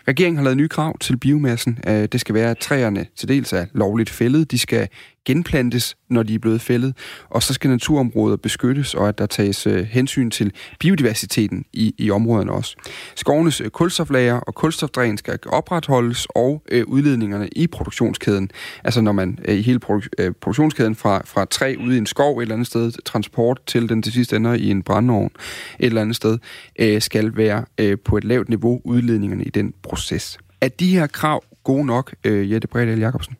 [0.08, 1.78] Regeringen har lavet nye krav til biomassen.
[1.86, 4.88] Øh, det skal være, at træerne til dels er lovligt fældet, de skal
[5.24, 6.96] genplantes, når de er blevet fældet,
[7.30, 12.10] og så skal naturområder beskyttes, og at der tages øh, hensyn til biodiversiteten i, i
[12.10, 12.76] områderne også.
[13.14, 18.50] Skovenes øh, kulstoflager og kulstofdræn skal opretholdes, og øh, udledningerne i produktionskæden,
[18.84, 22.06] altså når man øh, i hele produ- øh, produktionskæden fra, fra træ ude i en
[22.06, 25.30] skov et eller andet sted, transport til den til sidst ender i en brandovn
[25.78, 26.38] et eller andet sted,
[26.78, 30.38] øh, skal være øh, på et lavt niveau, udledningerne i den proces.
[30.60, 33.36] Er de her krav gode nok, øh, Jette Bredal Jacobsen?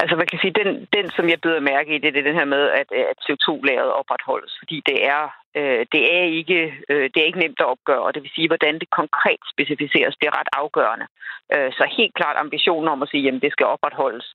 [0.00, 2.48] Altså, man kan sige, den, den som jeg byder mærke i, det er den her
[2.54, 5.22] med, at, øh, at CO2-lageret opretholdes, fordi det er,
[5.58, 8.48] øh, det, er ikke, øh, det er ikke nemt at opgøre, og det vil sige,
[8.48, 11.06] hvordan det konkret specificeres, det er ret afgørende.
[11.54, 14.26] Øh, så helt klart ambitionen om at sige, at det skal opretholdes,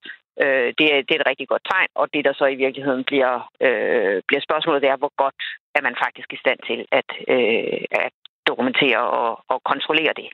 [0.44, 3.04] øh, det, er, det er et rigtig godt tegn, og det, der så i virkeligheden
[3.04, 3.34] bliver,
[3.66, 5.42] øh, bliver spørgsmålet, det er, hvor godt
[5.78, 10.30] er man faktisk i stand til at, øh, at dokumentere og, og kontrollere det.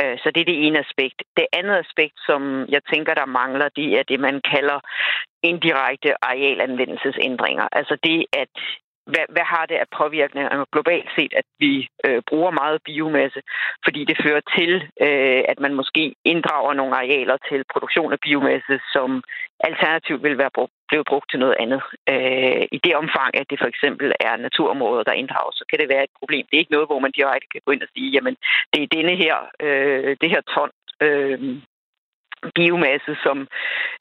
[0.00, 1.18] Øh, så det er det ene aspekt.
[1.36, 4.78] Det andet aspekt, som jeg tænker, der mangler, det er det, man kalder
[5.42, 7.66] indirekte arealanvendelsesændringer.
[7.72, 8.54] Altså det, at
[9.14, 11.72] hvad, hvad har det af påvirkninger altså, globalt set, at vi
[12.06, 13.40] øh, bruger meget biomasse,
[13.84, 14.72] fordi det fører til,
[15.06, 19.08] øh, at man måske inddrager nogle arealer til produktion af biomasse, som
[19.68, 21.82] alternativt vil være brugt, blevet brugt til noget andet.
[22.12, 25.88] Øh, I det omfang, at det for eksempel er naturområder, der inddrages, så kan det
[25.88, 26.44] være et problem.
[26.46, 28.36] Det er ikke noget, hvor man direkte kan gå ind og sige, jamen
[28.72, 30.70] det er denne her, øh, det her ton
[31.06, 31.38] øh,
[32.54, 33.38] biomasse, som,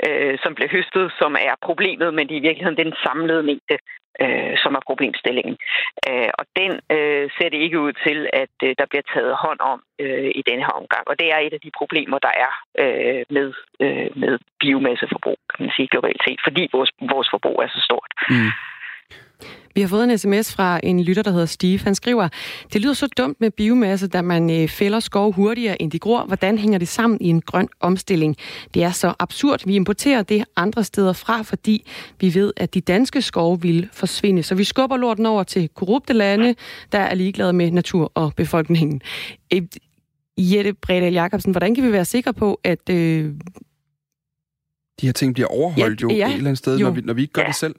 [0.08, 3.78] øh, som bliver høstet, som er problemet, men det er i virkeligheden den samlede mængde
[4.23, 5.56] øh, som er problemstillingen.
[6.10, 9.60] Øh, og den øh, ser det ikke ud til, at øh, der bliver taget hånd
[9.73, 11.04] om øh, i denne her omgang.
[11.08, 12.52] Og det er et af de problemer, der er
[12.84, 13.47] øh, med,
[13.84, 18.12] øh, med biomasseforbrug, kan man sige globalt set, fordi vores, vores forbrug er så stort.
[18.30, 18.52] Mm.
[19.75, 21.79] Vi har fået en sms fra en lytter, der hedder Steve.
[21.79, 22.27] Han skriver,
[22.73, 26.25] det lyder så dumt med biomasse, da man øh, fælder skov hurtigere end de gror.
[26.25, 28.38] Hvordan hænger det sammen i en grøn omstilling?
[28.73, 29.62] Det er så absurd.
[29.65, 31.88] Vi importerer det andre steder fra, fordi
[32.19, 34.43] vi ved, at de danske skove vil forsvinde.
[34.43, 36.56] Så vi skubber lorten over til korrupte lande,
[36.91, 39.01] der er ligeglade med natur og befolkningen.
[39.53, 39.62] Øh,
[40.38, 42.89] Jette Bredal Jacobsen, hvordan kan vi være sikre på, at...
[42.89, 43.32] Øh...
[45.01, 46.86] De her ting bliver overholdt ja, jo ja, et eller andet sted, jo.
[46.86, 47.47] Når, vi, når vi ikke gør ja.
[47.47, 47.75] det selv?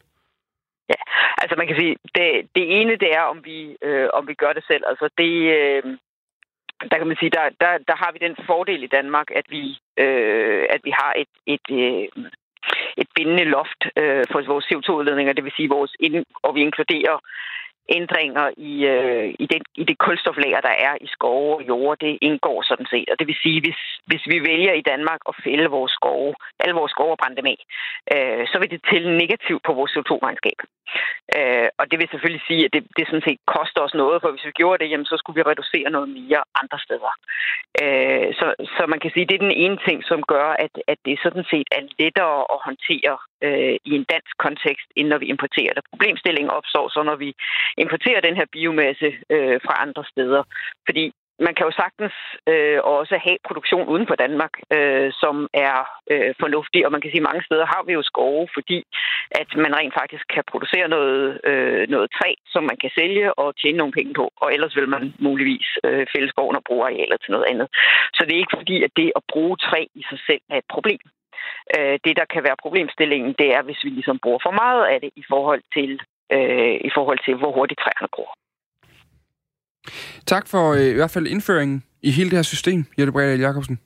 [0.88, 1.00] Ja,
[1.42, 4.52] altså man kan sige, det, det ene det er, om vi, øh, om vi gør
[4.52, 4.84] det selv.
[4.86, 5.82] Altså det, øh,
[6.90, 9.78] der kan man sige, der, der, der har vi den fordel i Danmark, at vi,
[9.98, 12.08] øh, at vi har et, et, øh,
[12.96, 15.92] et bindende loft øh, for vores CO2-udledninger, det vil sige, vores,
[16.42, 17.18] og vi inkluderer
[17.88, 22.18] ændringer i, øh, i, det, i det kulstoflager, der er i skove og jord, det
[22.22, 23.08] indgår sådan set.
[23.12, 26.74] Og det vil sige, hvis, hvis vi vælger i Danmark at fælde vores skove, alle
[26.74, 27.60] vores skove og brænde dem af,
[28.14, 30.58] øh, så vil det tælle negativt på vores CO2-regnskab.
[31.36, 34.30] Øh, og det vil selvfølgelig sige, at det, det sådan set koster os noget, for
[34.30, 37.12] hvis vi gjorde det, jamen, så skulle vi reducere noget mere andre steder.
[37.82, 40.74] Øh, så, så man kan sige, at det er den ene ting, som gør, at,
[40.92, 45.18] at det sådan set er lettere at håndtere øh, i en dansk kontekst, end når
[45.18, 45.84] vi importerer det.
[45.90, 47.34] Problemstillingen opstår så, når vi
[47.78, 50.42] importerer den her biomasse øh, fra andre steder.
[50.86, 52.16] Fordi man kan jo sagtens
[52.52, 55.76] øh, også have produktion uden for Danmark, øh, som er
[56.12, 56.86] øh, fornuftig.
[56.86, 58.78] Og man kan sige, at mange steder har vi jo skove, fordi
[59.30, 63.56] at man rent faktisk kan producere noget, øh, noget træ, som man kan sælge og
[63.56, 64.30] tjene nogle penge på.
[64.36, 67.68] Og ellers vil man muligvis øh, fælde skoven og bruge arealer til noget andet.
[68.14, 70.70] Så det er ikke fordi, at det at bruge træ i sig selv er et
[70.76, 71.00] problem.
[71.76, 74.98] Øh, det, der kan være problemstillingen, det er, hvis vi ligesom bruger for meget af
[75.04, 75.90] det i forhold til,
[76.34, 78.32] øh, i forhold til hvor hurtigt træerne gror.
[80.26, 83.78] Tak for øh, i hvert fald indføringen i hele det her system, Jette Bredal Jacobsen.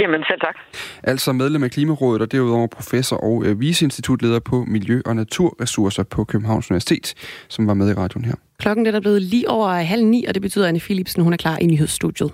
[0.00, 0.56] Jamen, selv tak.
[1.02, 6.24] Altså medlem af Klimarådet og derudover professor og øh, viceinstitutleder på Miljø- og Naturressourcer på
[6.24, 7.14] Københavns Universitet,
[7.48, 8.34] som var med i radioen her.
[8.58, 11.36] Klokken er blevet lige over halv ni, og det betyder, at Anne Philipsen hun er
[11.36, 12.32] klar i nyhedsstudiet.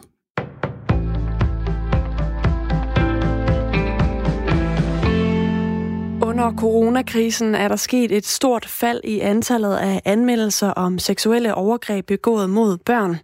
[6.42, 12.06] Under coronakrisen er der sket et stort fald i antallet af anmeldelser om seksuelle overgreb
[12.06, 13.16] begået mod børn.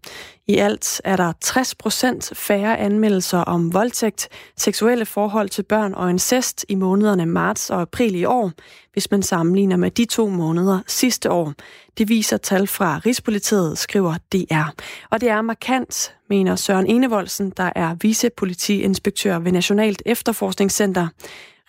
[0.46, 6.10] I alt er der 60 procent færre anmeldelser om voldtægt, seksuelle forhold til børn og
[6.10, 8.50] incest i månederne marts og april i år,
[8.92, 11.52] hvis man sammenligner med de to måneder sidste år.
[11.98, 14.82] Det viser tal fra Rigspolitiet, skriver DR.
[15.10, 21.08] Og det er markant, mener Søren Enevoldsen, der er vicepolitiinspektør ved Nationalt Efterforskningscenter.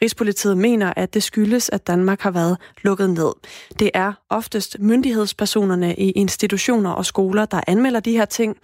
[0.01, 3.31] Rigspolitiet mener, at det skyldes, at Danmark har været lukket ned.
[3.79, 8.57] Det er oftest myndighedspersonerne i institutioner og skoler, der anmelder de her ting.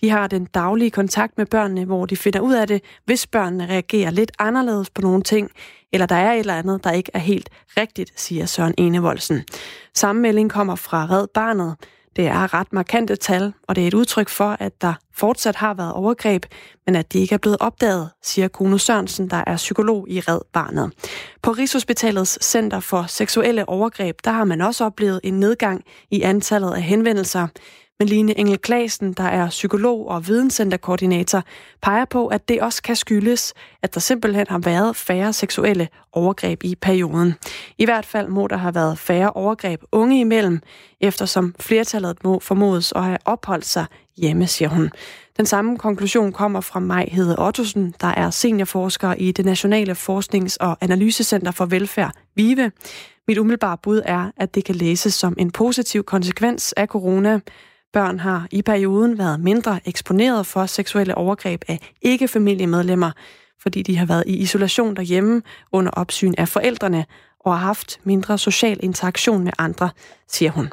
[0.00, 3.66] De har den daglige kontakt med børnene, hvor de finder ud af det, hvis børnene
[3.66, 5.50] reagerer lidt anderledes på nogle ting,
[5.92, 9.42] eller der er et eller andet, der ikke er helt rigtigt, siger Søren Enevoldsen.
[9.94, 11.76] Samme melding kommer fra Red Barnet.
[12.16, 15.74] Det er ret markante tal, og det er et udtryk for, at der fortsat har
[15.74, 16.46] været overgreb,
[16.86, 20.40] men at de ikke er blevet opdaget, siger Kuno Sørensen, der er psykolog i Red
[20.52, 20.92] Barnet.
[21.42, 26.74] På Rigshospitalets Center for Seksuelle Overgreb, der har man også oplevet en nedgang i antallet
[26.74, 27.46] af henvendelser.
[28.04, 31.42] Line Engel Klasen, der er psykolog og videnscenterkoordinator,
[31.82, 36.64] peger på, at det også kan skyldes, at der simpelthen har været færre seksuelle overgreb
[36.64, 37.34] i perioden.
[37.78, 40.60] I hvert fald må der have været færre overgreb unge imellem,
[41.00, 43.86] eftersom flertallet må formodes at have opholdt sig
[44.16, 44.90] hjemme, siger hun.
[45.36, 50.56] Den samme konklusion kommer fra mig Hede Ottosen, der er seniorforsker i det Nationale Forsknings-
[50.60, 52.70] og Analysecenter for Velfærd, VIVE.
[53.28, 57.40] Mit umiddelbare bud er, at det kan læses som en positiv konsekvens af corona,
[57.92, 63.10] Børn har i perioden været mindre eksponeret for seksuelle overgreb af ikke-familiemedlemmer,
[63.62, 67.04] fordi de har været i isolation derhjemme under opsyn af forældrene
[67.40, 69.90] og har haft mindre social interaktion med andre,
[70.28, 70.68] siger hun.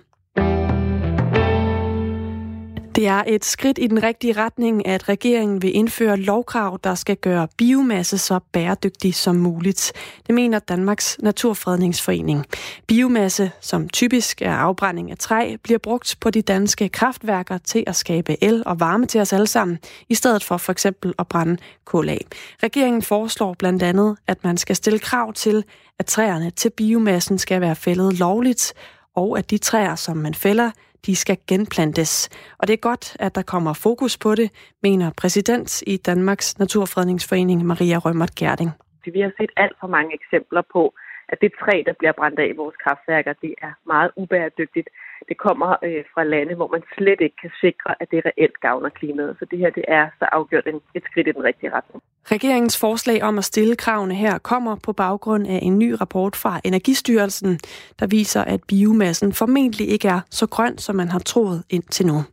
[3.00, 7.18] Det er et skridt i den rigtige retning, at regeringen vil indføre lovkrav, der skal
[7.18, 9.92] gøre biomasse så bæredygtig som muligt.
[10.28, 12.46] Det mener Danmarks Naturfredningsforening.
[12.88, 17.96] Biomasse, som typisk er afbrænding af træ, bliver brugt på de danske kraftværker til at
[17.96, 21.58] skabe el og varme til os alle sammen, i stedet for for eksempel at brænde
[21.86, 22.26] kul af.
[22.64, 25.64] Regeringen foreslår blandt andet, at man skal stille krav til,
[26.00, 28.74] at træerne til biomassen skal være fældet lovligt,
[29.16, 30.72] og at de træer, som man fælder,
[31.06, 32.30] de skal genplantes.
[32.60, 37.66] Og det er godt, at der kommer fokus på det, mener præsident i Danmarks Naturfredningsforening
[37.66, 38.72] Maria Rømert Gerding.
[39.14, 40.94] Vi har set alt for mange eksempler på,
[41.30, 44.90] at det træ, der bliver brændt af i vores kraftværker, det er meget ubæredygtigt.
[45.30, 48.90] Det kommer øh, fra lande, hvor man slet ikke kan sikre, at det reelt gavner
[48.90, 49.36] klimaet.
[49.40, 52.04] Så det her det er så afgjort en, et skridt i den rigtige retning.
[52.32, 56.62] Regeringens forslag om at stille kravene her kommer på baggrund af en ny rapport fra
[56.64, 57.60] Energistyrelsen,
[58.00, 62.24] der viser, at biomassen formentlig ikke er så grøn, som man har troet indtil nu.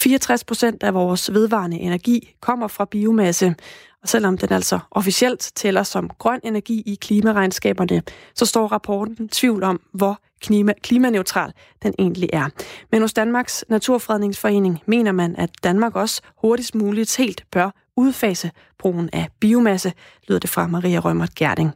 [0.00, 3.54] 64 procent af vores vedvarende energi kommer fra biomasse,
[4.02, 8.02] og selvom den altså officielt tæller som grøn energi i klimaregnskaberne,
[8.34, 12.48] så står rapporten tvivl om, hvor klima, klimaneutral den egentlig er.
[12.92, 19.10] Men hos Danmarks Naturfredningsforening mener man, at Danmark også hurtigst muligt helt bør udfase brugen
[19.12, 19.92] af biomasse,
[20.28, 21.72] lyder det fra Maria Rømert Gerding.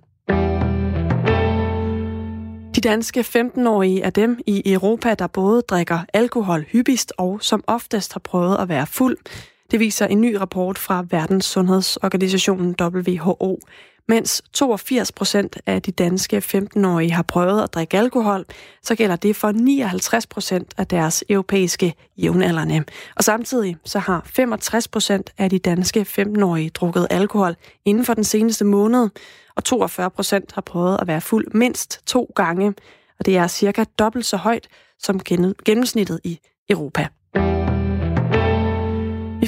[2.74, 8.12] De danske 15-årige er dem i Europa, der både drikker alkohol hyppigst og som oftest
[8.12, 9.16] har prøvet at være fuld.
[9.70, 13.60] Det viser en ny rapport fra Verdens Sundhedsorganisationen WHO.
[14.08, 18.44] Mens 82 procent af de danske 15-årige har prøvet at drikke alkohol,
[18.82, 22.84] så gælder det for 59 procent af deres europæiske jævnaldrende.
[23.16, 28.24] Og samtidig så har 65 procent af de danske 15-årige drukket alkohol inden for den
[28.24, 29.10] seneste måned,
[29.56, 32.74] og 42 procent har prøvet at være fuld mindst to gange.
[33.18, 35.20] Og det er cirka dobbelt så højt som
[35.64, 36.38] gennemsnittet i
[36.70, 37.08] Europa.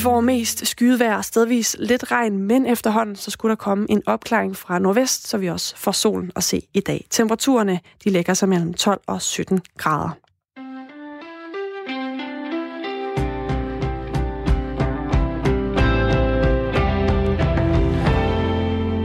[0.05, 4.79] Får mest skydevejr, stedvis lidt regn, men efterhånden så skulle der komme en opklaring fra
[4.79, 7.07] nordvest, så vi også får solen at se i dag.
[7.11, 10.11] Temperaturerne de lægger sig mellem 12 og 17 grader.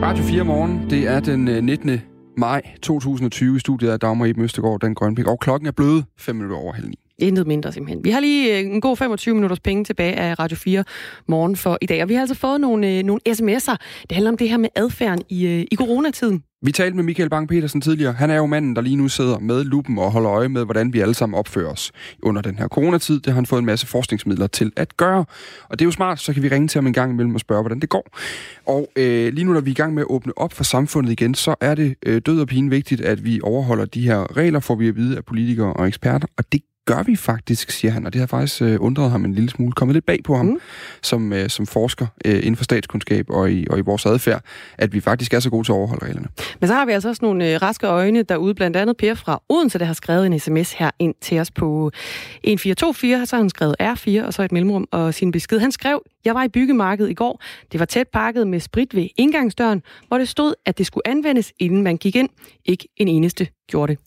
[0.04, 2.02] Radio 4 morgen, det er den øh, 19.
[2.38, 6.36] Maj 2020 i studiet af Dagmar Eben Østergaard, Dan Grønbæk, og klokken er blevet 5
[6.36, 7.09] minutter over halv 9.
[7.22, 8.04] Intet mindre simpelthen.
[8.04, 10.84] Vi har lige øh, en god 25 minutters penge tilbage af Radio 4
[11.28, 13.76] morgen for i dag, og vi har altså fået nogle, øh, nogle sms'er.
[14.02, 16.44] Det handler om det her med adfærden i, øh, i coronatiden.
[16.62, 18.14] Vi talte med Michael Bang-Petersen tidligere.
[18.14, 20.94] Han er jo manden, der lige nu sidder med lupen og holder øje med, hvordan
[20.94, 21.92] vi alle sammen opfører os
[22.24, 23.16] under den her coronatid.
[23.16, 25.26] Det har han fået en masse forskningsmidler til at gøre.
[25.70, 27.42] Og det er jo smart, så kan vi ringe til ham en gang imellem og
[27.42, 28.18] spørge, hvordan det går.
[28.66, 31.12] Og øh, lige nu, når vi er i gang med at åbne op for samfundet
[31.12, 34.60] igen, så er det øh, død og pine vigtigt, at vi overholder de her regler,
[34.60, 36.28] får vi at vide af politikere og eksperter.
[36.38, 39.34] Og det gør vi faktisk, siger han, og det har faktisk øh, undret ham en
[39.34, 40.60] lille smule, kommet lidt bag på ham, mm.
[41.02, 44.42] som, øh, som forsker øh, inden for statskundskab og i, og i vores adfærd,
[44.78, 46.28] at vi faktisk er så gode til at overholde reglerne.
[46.60, 49.42] Men så har vi altså også nogle øh, raske øjne derude, blandt andet Per fra
[49.50, 53.50] Odense, der har skrevet en sms her ind til os på 1424, så har han
[53.50, 55.60] skrevet R4 og så et mellemrum og sin besked.
[55.60, 57.42] Han skrev, jeg var i byggemarkedet i går.
[57.72, 61.54] Det var tæt pakket med sprit ved indgangsdøren, hvor det stod, at det skulle anvendes,
[61.60, 62.30] inden man gik ind.
[62.66, 64.02] Ikke en eneste gjorde det.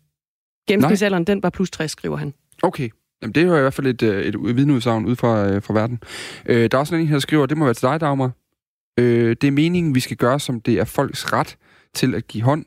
[0.69, 2.33] Gennemsnitsalderen, den var plus 60, skriver han.
[2.63, 2.89] Okay.
[3.23, 5.75] Jamen, det er jo i hvert fald et, øh, et vidneudsagn ud fra, øh, fra
[5.75, 6.01] verden.
[6.47, 8.31] Øh, der er også en her, der skriver, det må være til dig, Dagmar.
[8.99, 11.57] Øh, det er meningen, vi skal gøre, som det er folks ret
[11.95, 12.65] til at give hånd,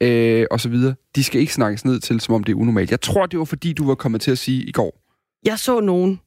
[0.00, 0.94] øh, og så videre.
[1.16, 2.90] De skal ikke snakkes ned til, som om det er unormalt.
[2.90, 5.02] Jeg tror, det var fordi, du var kommet til at sige i går.
[5.46, 6.20] Jeg så nogen,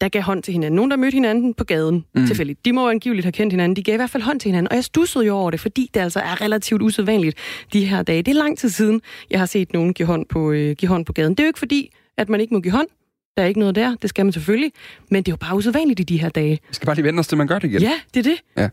[0.00, 0.76] der gav hånd til hinanden.
[0.76, 2.26] Nogen, der mødte hinanden på gaden mm.
[2.26, 2.64] tilfældigt.
[2.64, 3.76] De må angiveligt have kendt hinanden.
[3.76, 4.68] De gav i hvert fald hånd til hinanden.
[4.70, 7.38] Og jeg stussede jo over det, fordi det altså er relativt usædvanligt
[7.72, 8.22] de her dage.
[8.22, 11.06] Det er lang tid siden, jeg har set nogen give hånd på, øh, give hånd
[11.06, 11.30] på gaden.
[11.30, 12.88] Det er jo ikke fordi, at man ikke må give hånd.
[13.36, 14.72] Der er ikke noget der, det skal man selvfølgelig.
[15.10, 16.60] Men det er jo bare usædvanligt i de her dage.
[16.68, 17.82] Vi skal bare lige vende os til, man gør det igen.
[17.82, 18.42] Ja, det er det.
[18.56, 18.68] Ja.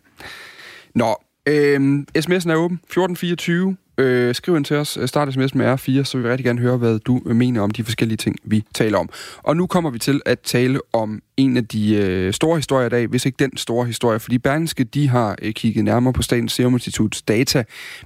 [0.96, 2.76] Nå, øh, sms'en er åben.
[2.84, 3.78] 1424.
[4.00, 4.98] Øh, skriv ind til os.
[4.98, 7.62] Øh, start sms med R4, så vil vi rigtig gerne høre, hvad du øh, mener
[7.62, 9.10] om de forskellige ting, vi taler om.
[9.38, 12.90] Og nu kommer vi til at tale om en af de øh, store historier i
[12.90, 16.54] dag, hvis ikke den store historie, fordi Berlingske, de har øh, kigget nærmere på Statens
[16.54, 17.64] Serum Instituts data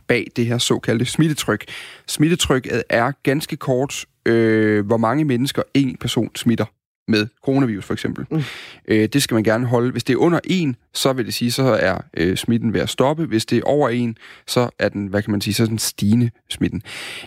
[0.08, 1.66] bag det her såkaldte smittetryk.
[2.08, 6.66] Smittetrykket er ganske kort, øh, hvor mange mennesker en person smitter
[7.08, 8.26] med coronavirus for eksempel.
[8.32, 8.42] Mm.
[8.88, 9.92] Øh, det skal man gerne holde.
[9.92, 12.90] Hvis det er under 1, så vil det sige, så er øh, smitten ved at
[12.90, 13.26] stoppe.
[13.26, 15.80] Hvis det er over 1, så er den, hvad kan man sige, så er den
[15.80, 16.82] stigende smitten.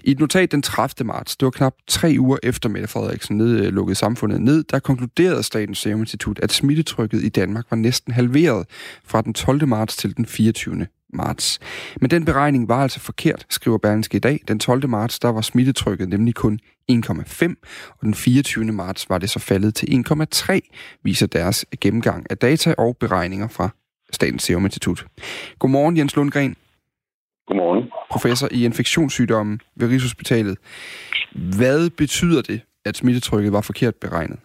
[0.04, 1.06] I et notat den 30.
[1.06, 5.78] marts, det var knap tre uger efter Mette Frederiksen nedlukkede samfundet ned, der konkluderede Statens
[5.78, 8.66] Serum Institut, at smittetrykket i Danmark var næsten halveret
[9.04, 9.68] fra den 12.
[9.68, 11.58] marts til den 24 marts.
[12.00, 14.40] Men den beregning var altså forkert, skriver Berlingske i dag.
[14.48, 14.88] Den 12.
[14.88, 16.60] marts, der var smittetrykket nemlig kun
[16.92, 17.54] 1,5,
[17.90, 18.64] og den 24.
[18.64, 23.68] marts var det så faldet til 1,3, viser deres gennemgang af data og beregninger fra
[24.12, 25.06] Statens Serum Institut.
[25.58, 26.56] Godmorgen, Jens Lundgren.
[27.46, 27.90] Godmorgen.
[28.10, 30.58] Professor i infektionssygdomme ved Rigshospitalet.
[31.58, 34.38] Hvad betyder det, at smittetrykket var forkert beregnet?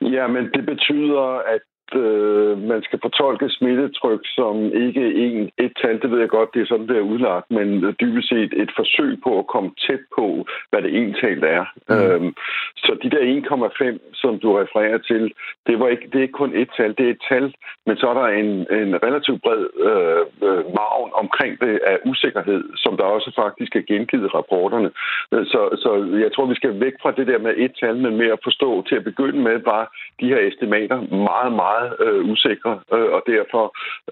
[0.00, 1.62] Ja, men det betyder, at
[1.94, 6.62] øh, man skal fortolke smittetryk som ikke en, et tal, det ved jeg godt, det
[6.62, 10.46] er sådan, det er udlagt, men dybest set et forsøg på at komme tæt på,
[10.70, 11.64] hvad det tal er.
[11.88, 11.94] Mm.
[11.94, 12.34] Øhm,
[12.76, 15.32] så de der 1,5, som du refererer til,
[15.66, 17.54] det, var ikke, det er ikke kun et tal, det er et tal,
[17.86, 18.50] men så er der en,
[18.80, 23.88] en relativt bred øh, øh maven omkring det af usikkerhed, som der også faktisk er
[23.92, 24.90] gengivet i rapporterne.
[25.32, 25.90] Øh, så, så
[26.24, 28.82] jeg tror, vi skal væk fra det der med et tal, men mere at forstå
[28.88, 29.82] til at begynde med, var
[30.20, 30.98] de her estimater
[31.30, 33.64] meget, meget meget øh, usikre, øh, og derfor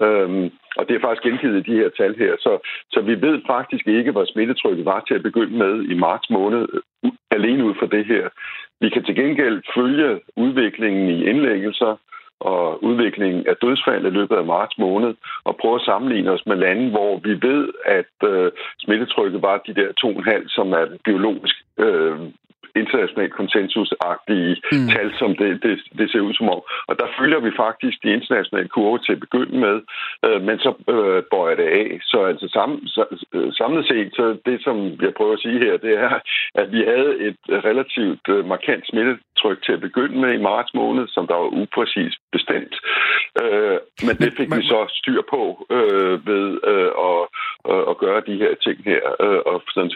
[0.05, 2.33] øh, og det er faktisk gengivet i de her tal her.
[2.39, 2.53] Så,
[2.91, 6.63] så vi ved faktisk ikke, hvad smittetrykket var til at begynde med i marts måned,
[6.75, 8.29] øh, alene ud fra det her.
[8.81, 11.97] Vi kan til gengæld følge udviklingen i indlæggelser,
[12.41, 15.15] og udviklingen af dødsfald i løbet af marts måned,
[15.45, 19.75] og prøve at sammenligne os med lande, hvor vi ved, at øh, smittetrykket var de
[19.75, 22.19] der 2,5, som er biologisk øh,
[22.77, 24.89] internationalt konsensusagtige mm.
[24.95, 26.61] tal, som det, det, det ser ud som om.
[26.89, 29.77] Og der følger vi faktisk de internationale kurver til at begynde med,
[30.27, 31.89] øh, men så øh, bøjer det af.
[32.11, 32.71] Så altså sam,
[33.35, 36.13] øh, samlet set, så det som jeg prøver at sige her, det er,
[36.55, 38.85] at vi havde et relativt øh, markant
[39.41, 42.75] smittetryk til at begynde med i marts måned, som der var upræcis bestemt.
[43.43, 45.43] Øh, men det fik vi så styr på
[45.77, 47.21] øh, ved øh, at,
[47.71, 49.91] øh, at gøre de her ting her, øh, og sådan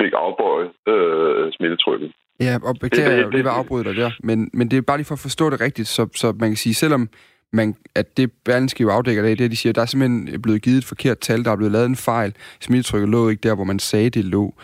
[0.00, 2.10] fik afbøjet øh, smittetrykket.
[2.40, 5.10] Ja, og beklager, jeg lige vil afbryde dig der, men, men det er bare lige
[5.10, 7.08] for at forstå det rigtigt, så, så man kan sige, selvom
[7.52, 10.78] man, at det Berlingske jo afdækker det, det de siger, der er simpelthen blevet givet
[10.78, 13.78] et forkert tal, der er blevet lavet en fejl, smittetrykket lå ikke der, hvor man
[13.78, 14.54] sagde, det lå.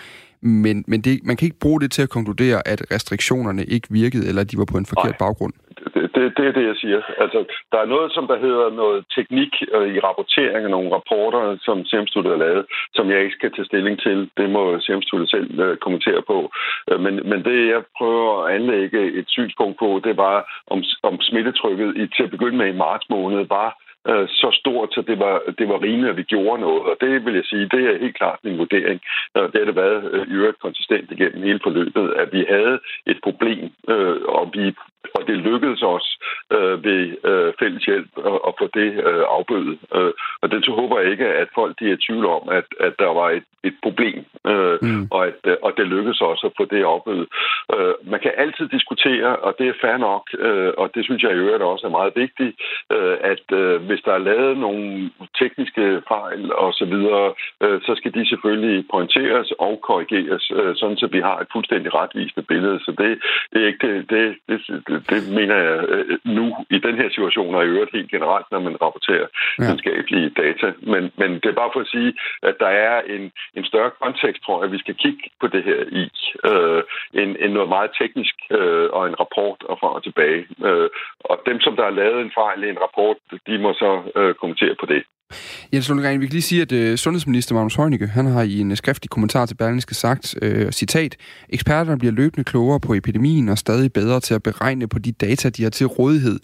[0.43, 4.29] Men, men det, man kan ikke bruge det til at konkludere, at restriktionerne ikke virkede,
[4.29, 5.27] eller at de var på en forkert Nej.
[5.27, 5.53] baggrund
[5.95, 7.01] det, det, det er det, jeg siger.
[7.25, 7.39] Altså,
[7.73, 11.85] der er noget, som der hedder noget teknik øh, i rapportering af nogle rapporter, som
[11.85, 12.65] Serum har lavet,
[12.95, 14.31] som jeg ikke skal tage stilling til.
[14.39, 16.39] Det må Serum selv øh, kommentere på.
[16.91, 20.37] Øh, men, men det, jeg prøver at anlægge et synspunkt på, det var,
[20.73, 23.71] om, om smittetrykket i, til at begynde med i marts måned var
[24.09, 26.83] øh, så stort, så det var, det var rimeligt, at vi gjorde noget.
[26.83, 29.01] Og det vil jeg sige, det er helt klart min vurdering.
[29.35, 33.19] Det har det været øh, i øvrigt konsistent igennem hele forløbet, at vi havde et
[33.23, 34.75] problem, øh, og vi
[35.15, 36.19] og det lykkedes os
[36.53, 39.79] øh, ved øh, fælles hjælp at, at få det øh, afbødet.
[39.95, 42.67] Øh, og det så håber jeg ikke, at folk de er i tvivl om, at,
[42.81, 45.09] at der var et, et problem, øh, mm.
[45.11, 47.29] og, at, øh, og det lykkedes også at få det afbødet.
[47.75, 51.33] Øh, man kan altid diskutere, og det er fair nok, øh, og det synes jeg
[51.33, 52.55] i øvrigt også er meget vigtigt,
[52.93, 57.33] øh, at øh, hvis der er lavet nogle tekniske fejl osv., så,
[57.65, 61.95] øh, så skal de selvfølgelig pointeres og korrigeres, øh, sådan så vi har et fuldstændig
[61.95, 62.79] retvisende billede.
[62.85, 63.19] Så det,
[63.53, 64.61] det er ikke det, det, det
[65.11, 68.61] det mener jeg øh, nu i den her situation, og i øvrigt helt generelt, når
[68.61, 69.63] man rapporterer ja.
[69.65, 70.73] videnskabelige data.
[70.93, 72.13] Men, men det er bare for at sige,
[72.43, 75.81] at der er en, en større kontekst, tror jeg, vi skal kigge på det her
[76.01, 76.05] i,
[76.51, 76.83] øh,
[77.23, 80.47] en, en noget meget teknisk øh, og en rapport og frem og tilbage.
[80.69, 80.89] Øh,
[81.31, 83.17] og dem, som der har lavet en fejl i en rapport,
[83.47, 85.03] de må så øh, kommentere på det.
[85.73, 88.71] Jens Lundgren, vi kan lige sige, at øh, sundhedsminister Magnus Heunicke, han har i en
[88.71, 91.17] øh, skriftlig kommentar til Berlingske sagt, øh, citat,
[91.49, 95.49] eksperterne bliver løbende klogere på epidemien og stadig bedre til at beregne på de data,
[95.49, 96.39] de har til rådighed.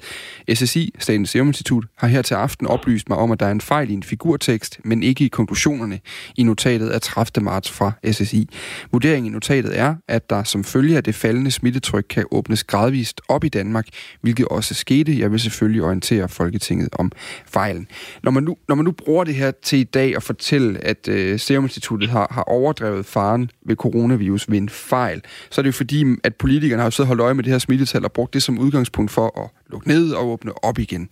[0.55, 3.61] SSI, Statens Serum Institut, har her til aften oplyst mig om, at der er en
[3.61, 6.01] fejl i en figurtekst, men ikke i konklusionerne
[6.37, 7.45] i notatet af 30.
[7.45, 8.49] marts fra SSI.
[8.93, 13.21] Vurderingen i notatet er, at der som følge af det faldende smittetryk kan åbnes gradvist
[13.29, 13.87] op i Danmark,
[14.21, 15.19] hvilket også skete.
[15.19, 17.13] Jeg vil selvfølgelig orientere Folketinget om
[17.47, 17.87] fejlen.
[18.23, 21.09] Når man nu, når man nu bruger det her til i dag at fortælle, at
[21.09, 25.67] øh, Serum Instituttet har, har overdrevet faren ved coronavirus ved en fejl, så er det
[25.67, 28.35] jo fordi, at politikerne har jo siddet holdt øje med det her smittetal og brugt
[28.35, 31.09] det som udgangspunkt for at lukke ned og åbne op igen.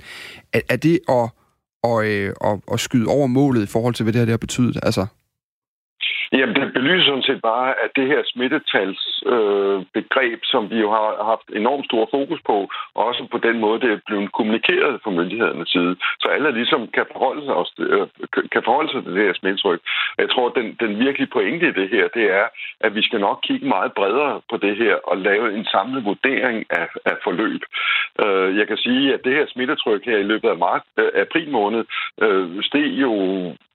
[0.52, 1.28] Er, er det at,
[1.82, 4.36] og, øh, at, at skyde over målet i forhold til, hvad det her det har
[4.36, 4.78] betydet?
[4.82, 5.06] Altså,
[6.38, 11.24] Jamen, det belyser sådan set bare, at det her smittetalsbegreb, øh, som vi jo har
[11.30, 12.56] haft enormt stor fokus på,
[12.94, 17.06] også på den måde, det er blevet kommunikeret fra myndighedernes side, så alle ligesom kan
[17.12, 18.06] forholde sig, også, øh,
[18.52, 19.80] kan forholde sig til det her smittetryk.
[20.18, 22.46] Jeg tror, at den, den virkelige pointe i det her, det er,
[22.80, 26.64] at vi skal nok kigge meget bredere på det her og lave en samlet vurdering
[26.70, 27.62] af, af forløb.
[28.24, 31.50] Øh, jeg kan sige, at det her smittetryk her i løbet af marts, øh, april
[31.50, 31.84] måned
[32.22, 33.12] øh, steg jo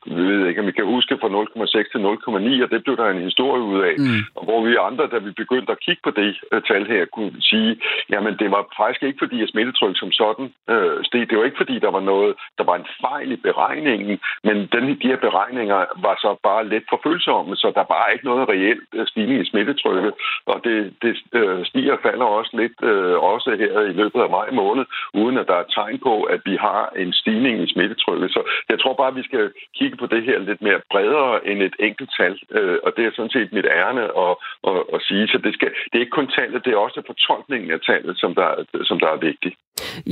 [0.07, 3.09] jeg ved ikke, om vi kan huske fra 0,6 til 0,9, og det blev der
[3.09, 3.95] en historie ud af.
[3.97, 4.21] Mm.
[4.35, 7.33] Og hvor vi andre, da vi begyndte at kigge på det uh, tal her, kunne
[7.41, 7.71] sige,
[8.09, 11.29] jamen det var faktisk ikke fordi, at smittetryk som sådan uh, steg.
[11.29, 14.83] Det var ikke fordi, der var noget, der var en fejl i beregningen, men den,
[15.01, 19.05] de her beregninger var så bare let forfølsomme, så der var ikke noget reelt uh,
[19.11, 20.13] stigning i smittetrykket.
[20.45, 24.29] Og det, det uh, stiger og falder også lidt uh, også her i løbet af
[24.29, 28.29] maj måned, uden at der er tegn på, at vi har en stigning i smittetrykket.
[28.31, 31.47] Så jeg tror bare, at vi skal kigge kigge på det her lidt mere bredere
[31.49, 34.33] end et enkelt tal, øh, og det er sådan set mit ærne at,
[34.69, 35.27] at, at sige.
[35.31, 38.31] Så det, skal, det er ikke kun tallet, det er også fortolkningen af tallet, som
[38.39, 38.49] der,
[38.89, 39.55] som der er vigtigt.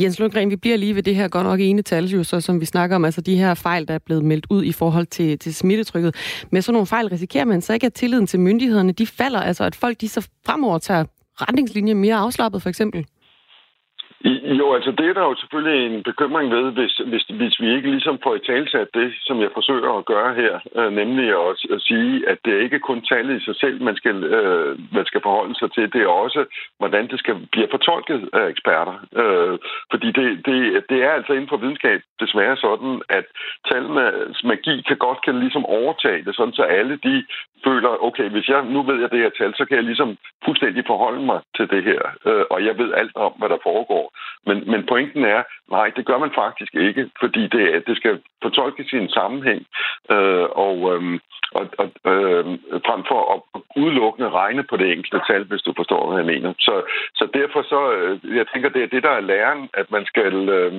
[0.02, 2.62] Jens Lundgren, vi bliver lige ved det her godt nok ene tal, jo, så, som
[2.62, 5.40] vi snakker om, altså de her fejl, der er blevet meldt ud i forhold til,
[5.40, 6.12] til smittetrykket.
[6.52, 9.64] Med sådan nogle fejl risikerer man så ikke, at tilliden til myndighederne, de falder, altså
[9.64, 11.06] at folk de så fremover tager
[11.42, 13.06] retningslinjer mere afslappet, for eksempel?
[14.26, 17.92] Jo, altså det er der jo selvfølgelig en bekymring ved, hvis, hvis, hvis vi ikke
[17.92, 21.82] ligesom får i talsat det, som jeg forsøger at gøre her, øh, nemlig at, at
[21.82, 25.22] sige, at det er ikke kun tallet i sig selv, man skal, øh, man skal
[25.22, 26.46] forholde sig til, det er også,
[26.78, 28.96] hvordan det skal blive fortolket af eksperter.
[29.22, 29.60] Øh,
[29.92, 33.26] fordi det, det, det er altså inden for videnskab desværre sådan, at
[33.70, 37.26] tallenes magi kan godt kan ligesom overtage det, sådan så alle de
[37.64, 40.84] føler, okay, hvis jeg nu ved jeg det her tal, så kan jeg ligesom fuldstændig
[40.88, 44.06] forholde mig til det her, øh, og jeg ved alt om, hvad der foregår.
[44.46, 48.94] Men, men pointen er, nej, det gør man faktisk ikke, fordi det, det skal fortolkes
[48.94, 49.66] i en sammenhæng.
[50.12, 51.20] Øh, og, øh,
[51.52, 52.46] og, og øh,
[52.88, 56.54] frem for at udelukkende regne på det enkelte tal, hvis du forstår, hvad jeg mener.
[56.60, 56.76] Så,
[57.16, 60.50] så derfor så, øh, jeg tænker, det er det, der er læren, at man skal,
[60.50, 60.74] øh,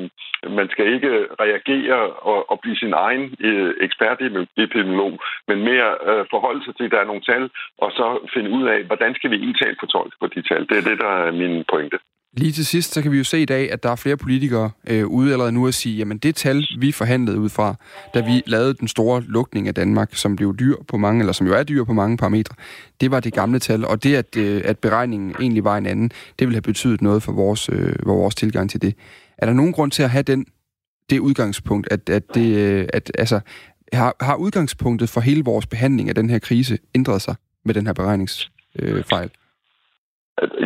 [0.59, 2.01] man skal ikke reagere
[2.31, 7.01] og, og blive sin egen øh, ekspertepidemiolog, men mere øh, forholde sig til, at der
[7.01, 10.43] er nogle tal, og så finde ud af, hvordan skal vi indtale fortolke på de
[10.43, 10.69] tal.
[10.69, 11.99] Det er det, der er min pointe.
[12.37, 14.71] Lige til sidst, så kan vi jo se i dag, at der er flere politikere
[14.87, 17.75] øh, ude allerede nu at sige, jamen det tal, vi forhandlede ud fra,
[18.15, 21.47] da vi lavede den store lukning af Danmark, som blev dyr på mange, eller som
[21.47, 22.55] jo er dyr på mange parametre,
[23.01, 26.09] det var det gamle tal, og det, at, øh, at beregningen egentlig var en anden,
[26.09, 28.95] det ville have betydet noget for vores, øh, for vores tilgang til det.
[29.39, 30.47] Er der nogen grund til at have den,
[31.11, 33.41] det udgangspunkt, at, at, det, øh, at altså,
[33.93, 37.87] har, har udgangspunktet for hele vores behandling af den her krise ændret sig med den
[37.87, 39.25] her beregningsfejl?
[39.25, 39.29] Øh,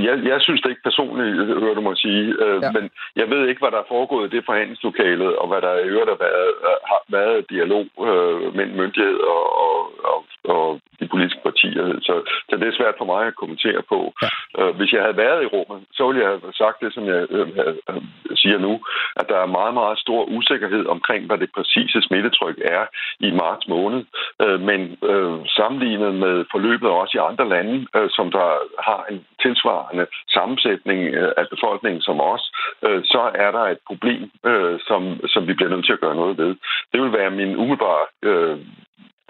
[0.06, 2.70] jeg, jeg synes det ikke personligt, hører du mig sige, øh, ja.
[2.76, 5.88] men jeg ved ikke, hvad der er foregået i det forhandlingslokalet, og hvad der i
[5.94, 6.50] øvrigt har været,
[6.90, 10.18] har været dialog øh, mellem myndighed og, og, og,
[10.54, 11.84] og de politiske partier.
[12.08, 12.14] Så,
[12.48, 14.00] så det er svært for mig at kommentere på.
[14.22, 14.28] Ja.
[14.58, 17.20] Øh, hvis jeg havde været i rummet, så ville jeg have sagt det, som jeg
[17.36, 17.48] øh,
[17.90, 18.02] øh,
[18.42, 18.72] siger nu,
[19.20, 22.84] at der er meget, meget stor usikkerhed omkring, hvad det præcise smittetryk er
[23.20, 24.00] i marts måned.
[24.42, 24.80] Øh, men
[25.10, 28.48] øh, sammenlignet med forløbet også i andre lande, øh, som der
[28.88, 32.44] har en tilsvarende sammensætning øh, af befolkningen som os,
[32.86, 35.00] øh, så er der et problem, øh, som,
[35.32, 36.52] som vi bliver nødt til at gøre noget ved.
[36.92, 38.58] Det vil være min umiddelbare øh,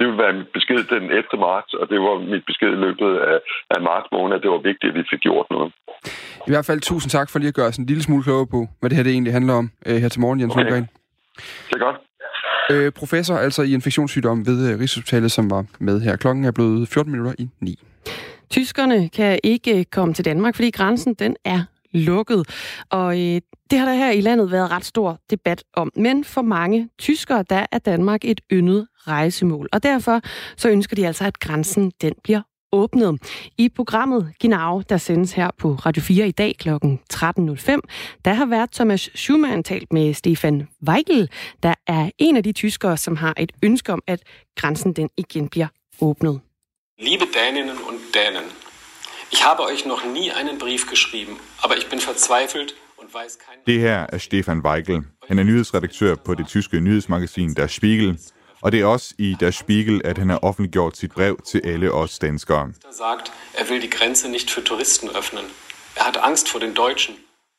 [0.03, 1.25] det vil være mit besked den 11.
[1.49, 3.39] marts, og det var mit besked i løbet af,
[3.75, 5.73] af marts måned, at det var vigtigt, at vi fik gjort noget.
[6.49, 8.61] I hvert fald tusind tak for lige at gøre os en lille smule klogere på,
[8.81, 10.83] hvad det her det egentlig handler om øh, her til morgen, Jens okay.
[11.69, 11.99] Det er godt.
[12.73, 16.17] Øh, professor altså i infektionssygdom ved øh, Rigshospitalet, som var med her.
[16.17, 17.79] Klokken er blevet 14 minutter i 9.
[18.51, 21.61] Tyskerne kan ikke komme til Danmark, fordi grænsen den er
[21.93, 22.43] lukket.
[22.91, 23.41] Og øh,
[23.73, 25.91] det har der her i landet været ret stor debat om.
[25.97, 29.69] Men for mange tyskere, der er Danmark et yndet rejsemål.
[29.73, 30.21] Og derfor
[30.57, 32.41] så ønsker de altså, at grænsen den bliver
[32.73, 33.21] åbnet.
[33.59, 36.69] I programmet Genau, der sendes her på Radio 4 i dag kl.
[36.69, 37.81] 13.05,
[38.25, 41.31] der har været Thomas Schumann talt med Stefan Weigel,
[41.63, 44.23] der er en af de tyskere, som har et ønske om, at
[44.57, 45.67] grænsen den igen bliver
[46.01, 46.41] åbnet.
[46.99, 48.47] Liebe Däninnen und Dänen,
[49.33, 52.82] ich habe euch noch nie einen Brief geschrieben, aber ich bin verzweifelt.
[53.67, 55.03] Det her er Stefan Weigel.
[55.29, 58.19] Han er nyhedsredaktør på det tyske nyhedsmagasin Der Spiegel.
[58.61, 61.93] Og det er også i Der Spiegel, at han har offentliggjort sit brev til alle
[61.93, 62.63] os danskere.
[62.63, 65.45] Er sagt, er will die Grenze nicht für Touristen öffnen.
[65.97, 67.15] Er hat Angst vor den Deutschen.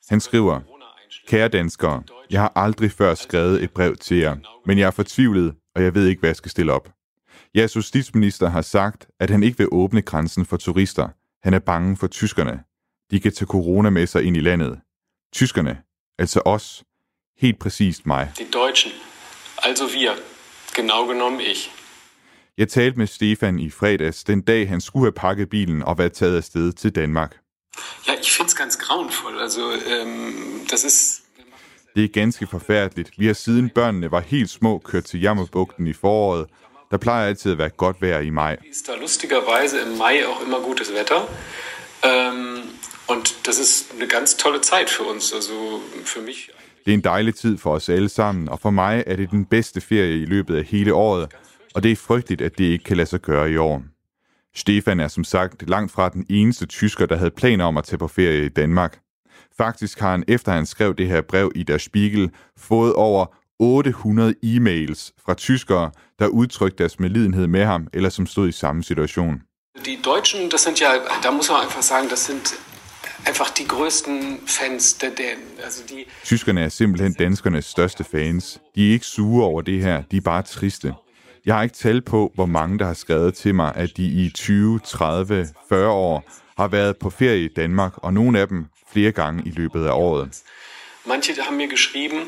[0.08, 0.60] Han skriver,
[1.28, 4.36] Kære danskere, jeg har aldrig før skrevet et brev til jer,
[4.66, 6.88] men jeg er fortvivlet, og jeg ved ikke, hvad jeg skal stille op.
[7.56, 11.08] Jeres justitsminister har sagt, at han ikke vil åbne grænsen for turister.
[11.42, 12.60] Han er bange for tyskerne.
[13.10, 14.78] De kan tage corona med sig ind i landet.
[15.34, 15.78] Tyskerne,
[16.18, 16.84] altså os,
[17.38, 18.32] helt præcist mig.
[18.38, 18.92] Die Deutschen,
[19.62, 20.10] altså wir,
[20.74, 21.70] genau genommen ich.
[22.58, 26.12] Jeg talte med Stefan i fredags, den dag han skulle have pakket bilen og været
[26.12, 27.36] taget afsted til Danmark.
[28.06, 29.40] Ja, ich find's ganz grauenvoll.
[29.40, 31.24] Also, ähm, das ist
[31.96, 33.10] det er ganske forfærdeligt.
[33.18, 36.46] Vi har siden børnene var helt små kørt til Jammerbugten i foråret,
[36.90, 38.56] der plejer altid at være godt vejr i maj.
[38.70, 41.28] Ist da lustigerweise im Mai auch immer gutes Wetter.
[43.06, 46.50] Und das ist eine ganz tolle Zeit für uns, also für mich.
[46.84, 49.44] Det er en dejlig tid for os alle sammen, og for mig er det den
[49.44, 51.28] bedste ferie i løbet af hele året,
[51.74, 53.82] og det er frygteligt, at det ikke kan lade sig gøre i år.
[54.54, 57.98] Stefan er som sagt langt fra den eneste tysker, der havde planer om at tage
[57.98, 58.98] på ferie i Danmark.
[59.58, 63.26] Faktisk har han, efter han skrev det her brev i Der Spiegel, fået over
[63.58, 68.82] 800 e-mails fra tyskere, der udtrykte deres medlidenhed med ham, eller som stod i samme
[68.84, 69.42] situation.
[69.84, 70.90] Die Deutschen, das sind ja,
[71.22, 72.54] da muss man einfach sagen, das sind
[73.26, 75.62] einfach die größten Fans der Dänen.
[75.64, 76.04] Altså de...
[76.24, 78.60] Tyskerne er simpelthen danskernes største fans.
[78.74, 80.94] De er ikke sure over det her, de er bare triste.
[81.46, 84.30] Jeg har ikke tal på, hvor mange der har skrevet til mig, at de i
[84.34, 86.24] 20, 30, 40 år
[86.56, 89.92] har været på ferie i Danmark, og nogle af dem flere gange i løbet af
[89.92, 90.42] året.
[91.06, 92.20] Manche haben mir geschrieben,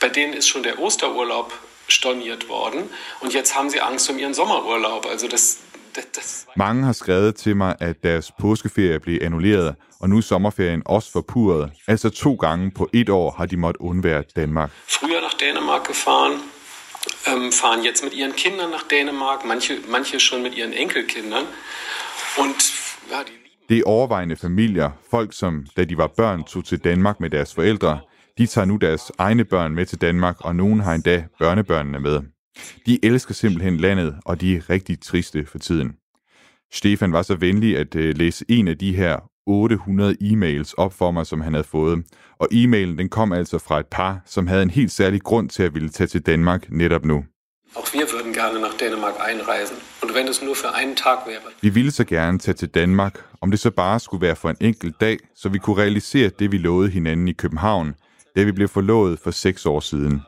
[0.00, 1.52] bei denen ist schon der Osterurlaub
[1.88, 2.80] storniert worden
[3.20, 5.06] und jetzt haben sie Angst um ihren Sommerurlaub.
[5.12, 5.58] Also das,
[5.96, 10.20] das, das Mange har skrevet til mig, at deres påskeferie blev annulleret, og nu er
[10.20, 11.70] sommerferien også forpurret.
[11.88, 14.70] Altså to gange på et år har de måttet undvære Danmark.
[14.70, 16.32] Früher nach Dänemark gefahren,
[17.28, 21.46] ähm, fahren jetzt mit ihren Kindern nach Dänemark, manche, manche schon mit ihren Enkelkindern.
[22.38, 22.60] Und
[23.10, 27.20] ja, die det er overvejende familier, folk som, da de var børn, tog til Danmark
[27.20, 28.00] med deres forældre,
[28.38, 32.20] de tager nu deres egne børn med til Danmark, og nogen har endda børnebørnene med.
[32.86, 35.92] De elsker simpelthen landet, og de er rigtig triste for tiden.
[36.72, 41.10] Stefan var så venlig at uh, læse en af de her 800 e-mails op for
[41.10, 42.04] mig, som han havde fået.
[42.38, 45.62] Og e-mailen den kom altså fra et par, som havde en helt særlig grund til
[45.62, 47.24] at ville tage til Danmark netop nu.
[47.74, 49.76] Auch wir würden gerne nach Dänemark einreisen.
[50.02, 51.46] Und wenn es nur für einen Tag wäre.
[51.62, 54.56] Vi ville så gerne tage til Danmark, om det så bare skulle være for en
[54.60, 57.94] enkelt dag, så vi kunne realisere det, vi lovede hinanden i København,
[58.36, 60.22] da vi blev forlovet for seks år siden.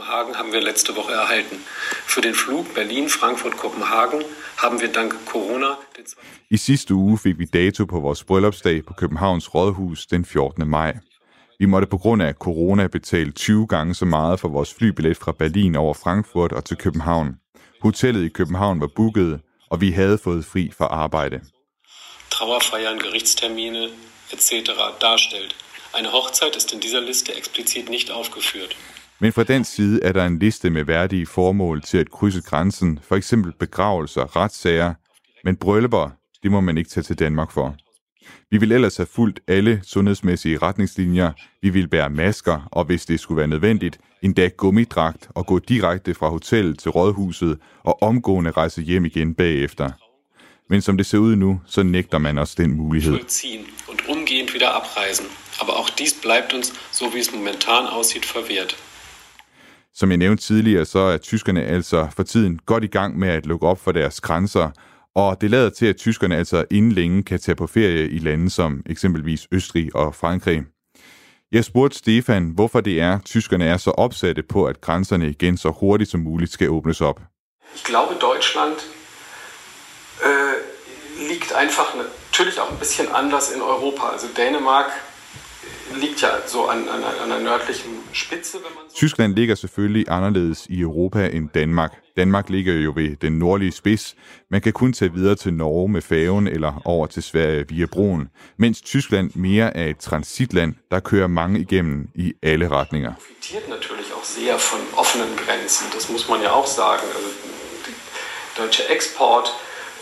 [0.00, 1.56] Kopenhagen haben wir letzte Woche erhalten.
[2.06, 4.24] Für den Flug Berlin-Frankfurt-Kopenhagen
[4.56, 6.04] haben wir dank Corona den
[6.50, 10.68] I sidste uge fik vi dato på vores bryllupsdag på Københavns Rådhus den 14.
[10.68, 10.98] maj.
[11.58, 15.32] Vi måtte på grund af corona betale 20 gange så meget for vores flybillet fra
[15.32, 17.36] Berlin over Frankfurt og til København.
[17.82, 19.40] Hotellet i København var booket,
[19.70, 21.40] og vi havde fået fri fra arbejde.
[22.30, 23.88] Trauerfeiern, Gerichtstermine
[24.32, 24.50] etc.
[25.00, 25.56] darstellt.
[25.98, 28.76] Eine Hochzeit ist in dieser Liste explizit nicht aufgeführt.
[29.20, 32.98] Men fra den side er der en liste med værdige formål til at krydse grænsen,
[33.02, 34.94] for eksempel begravelser, retssager,
[35.44, 36.10] men bryllupper,
[36.42, 37.76] det må man ikke tage til Danmark for.
[38.50, 43.20] Vi vil ellers have fulgt alle sundhedsmæssige retningslinjer, vi vil bære masker, og hvis det
[43.20, 48.82] skulle være nødvendigt, endda gummidragt og gå direkte fra hotellet til rådhuset og omgående rejse
[48.82, 49.90] hjem igen bagefter.
[50.68, 53.14] Men som det ser ud nu, så nægter man os den mulighed.
[53.14, 53.20] Og
[53.90, 55.26] und umgehend wieder abreisen.
[55.60, 58.76] Aber auch dies bleibt uns, so wie es momentan aussieht, verwehrt.
[59.94, 63.46] Som jeg nævnte tidligere, så er tyskerne altså for tiden godt i gang med at
[63.46, 64.70] lukke op for deres grænser,
[65.14, 68.50] og det lader til, at tyskerne altså inden længe kan tage på ferie i lande
[68.50, 70.62] som eksempelvis Østrig og Frankrig.
[71.52, 75.56] Jeg spurgte Stefan, hvorfor det er, at tyskerne er så opsatte på, at grænserne igen
[75.56, 77.20] så hurtigt som muligt skal åbnes op.
[77.74, 78.76] Ich glaube, Deutschland
[80.22, 80.54] äh,
[81.30, 84.02] liegt einfach natürlich auch ein bisschen anders in Europa.
[84.12, 84.90] Also Dänemark
[85.96, 90.08] liegt ja so an, an, an der nördlichen Spitze, wenn man so Tyskland ligger selvfølgelig
[90.08, 91.92] anderledes i Europa end Danmark.
[92.16, 94.16] Danmark ligger jo ved den nordlige spids.
[94.50, 98.28] Man kan kun tage videre til Norge med færgen eller over til Sverige via broen,
[98.56, 103.12] mens Tyskland mere er et transitland, der kører mange igennem i alle retninger.
[103.14, 105.86] profitiert natürlich auch sehr von offenen Grenzen.
[105.94, 107.06] Das muss man ja auch sagen.
[107.16, 107.28] Also
[107.86, 109.46] der deutsche Export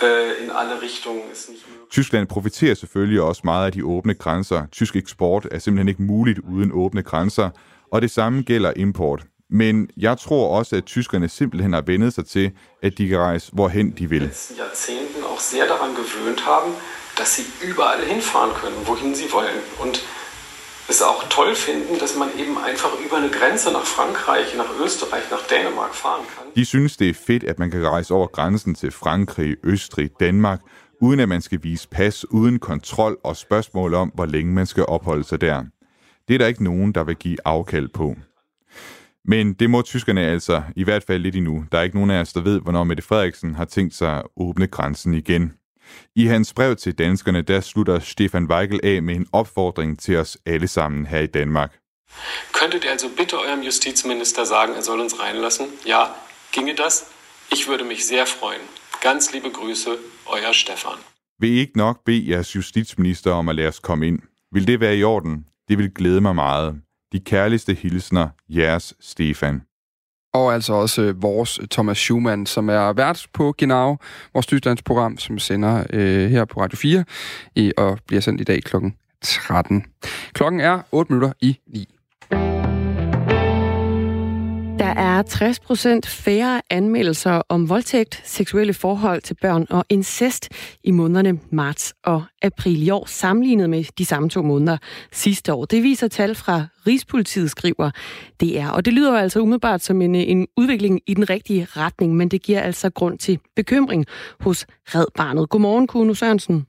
[0.02, 1.90] äh, in alle Richtungen ist nicht möglich.
[1.90, 4.66] Tyskland profiterer selvfølgelig også meget af de åbne grænser.
[4.72, 7.50] Tysk eksport er simpelthen ikke muligt uden åbne grænser,
[7.92, 9.26] og det samme gælder import.
[9.50, 12.50] Men jeg tror også, at tyskerne simpelthen har vendet sig til,
[12.82, 14.22] at de kan rejse hvorhen de vil.
[14.22, 16.72] Jahrzehnten auch sehr daran gewöhnt haben,
[17.18, 19.60] dass sie überall hinfahren können, wohin sie wollen.
[19.82, 19.94] Und
[20.88, 25.24] es auch toll finden, dass man eben einfach über eine Grenze nach Frankreich, nach Österreich,
[25.30, 26.46] nach Dänemark fahren kann.
[26.54, 30.60] De synes, det er fedt, at man kan rejse over grænsen til Frankrig, Østrig, Danmark,
[31.00, 34.84] uden at man skal vise pas, uden kontrol og spørgsmål om, hvor længe man skal
[34.86, 35.64] opholde sig der.
[36.28, 38.16] Det er der ikke nogen, der vil give afkald på.
[39.24, 41.64] Men det må tyskerne altså, i hvert fald lidt endnu.
[41.72, 44.22] Der er ikke nogen af os, der ved, hvornår Mette Frederiksen har tænkt sig at
[44.36, 45.52] åbne grænsen igen.
[46.16, 50.38] I hans brev til danskerne, der slutter Stefan Weigel af med en opfordring til os
[50.46, 51.72] alle sammen her i Danmark.
[52.52, 55.66] Könntet ihr also bitte eurem Justizminister sagen, er soll uns reinlassen?
[55.86, 56.04] Ja,
[56.52, 57.04] ginge das?
[57.52, 58.60] Ich würde mich sehr freuen.
[59.02, 59.90] Ganz liebe Grüße,
[60.26, 60.98] euer Stefan.
[61.40, 64.18] Vil I ikke nok bede jeres justitsminister om at lade os komme ind?
[64.52, 65.46] Vil det være i orden?
[65.68, 66.80] Det vil glæde mig meget.
[67.12, 69.67] De kærligste hilsner, jeres Stefan.
[70.38, 73.96] Og altså også øh, vores øh, Thomas Schumann, som er vært på Genau,
[74.32, 77.04] vores Tysklandsprogram, som sender øh, her på Radio 4
[77.54, 78.76] i, og bliver sendt i dag kl.
[79.22, 79.84] 13.
[80.32, 81.97] Klokken er 8 minutter i 9.
[84.88, 90.48] Der er 60 procent færre anmeldelser om voldtægt, seksuelle forhold til børn og incest
[90.84, 94.76] i månederne marts og april i år, sammenlignet med de samme to måneder
[95.12, 95.64] sidste år.
[95.64, 97.90] Det viser tal fra Rigspolitiet, skriver
[98.40, 98.70] det er.
[98.70, 102.28] Og det lyder jo altså umiddelbart som en, en udvikling i den rigtige retning, men
[102.28, 104.06] det giver altså grund til bekymring
[104.40, 105.48] hos Red Barnet.
[105.48, 106.66] Godmorgen, Kuno Sørensen.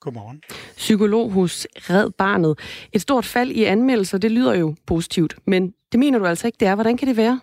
[0.00, 0.42] Godmorgen.
[0.76, 2.58] Psykolog hos Red Barnet.
[2.92, 6.56] Et stort fald i anmeldelser, det lyder jo positivt, men det mener du altså ikke,
[6.60, 6.74] det er.
[6.74, 7.40] Hvordan kan det være?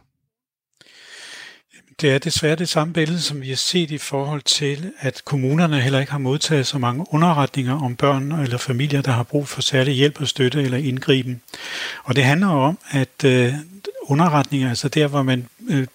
[2.02, 5.82] Det er desværre det samme billede, som vi har set i forhold til, at kommunerne
[5.82, 9.62] heller ikke har modtaget så mange underretninger om børn eller familier, der har brug for
[9.62, 11.42] særlig hjælp og støtte eller indgriben.
[12.04, 13.54] Og det handler om, at øh,
[14.04, 15.88] underretninger, altså der, hvor man øh,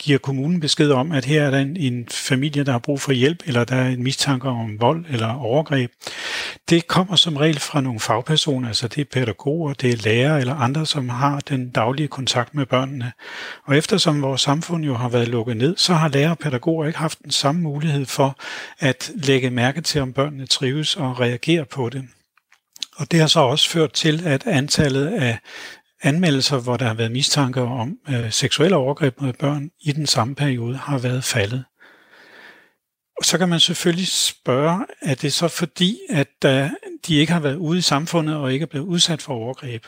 [0.00, 3.12] giver kommunen besked om, at her er der en, en familie, der har brug for
[3.12, 5.92] hjælp, eller der er en mistanke om vold eller overgreb.
[6.70, 10.54] Det kommer som regel fra nogle fagpersoner, altså det er pædagoger, det er lærere eller
[10.54, 13.12] andre, som har den daglige kontakt med børnene.
[13.66, 16.98] Og eftersom vores samfund jo har været lukket ned, så har lærere og pædagoger ikke
[16.98, 18.38] haft den samme mulighed for
[18.78, 22.04] at lægge mærke til, om børnene trives og reagere på det.
[22.96, 25.38] Og det har så også ført til, at antallet af
[26.02, 30.34] anmeldelser, hvor der har været mistanke om øh, seksuelle overgreb mod børn i den samme
[30.34, 31.64] periode, har været faldet.
[33.18, 36.70] Og så kan man selvfølgelig spørge, er det så fordi, at øh,
[37.06, 39.86] de ikke har været ude i samfundet og ikke er blevet udsat for overgreb?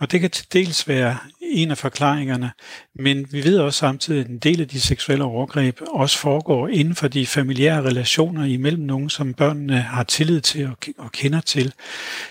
[0.00, 2.50] Og det kan til dels være en af forklaringerne,
[2.94, 6.94] men vi ved også samtidig, at en del af de seksuelle overgreb også foregår inden
[6.94, 11.72] for de familiære relationer imellem nogen, som børnene har tillid til og kender til.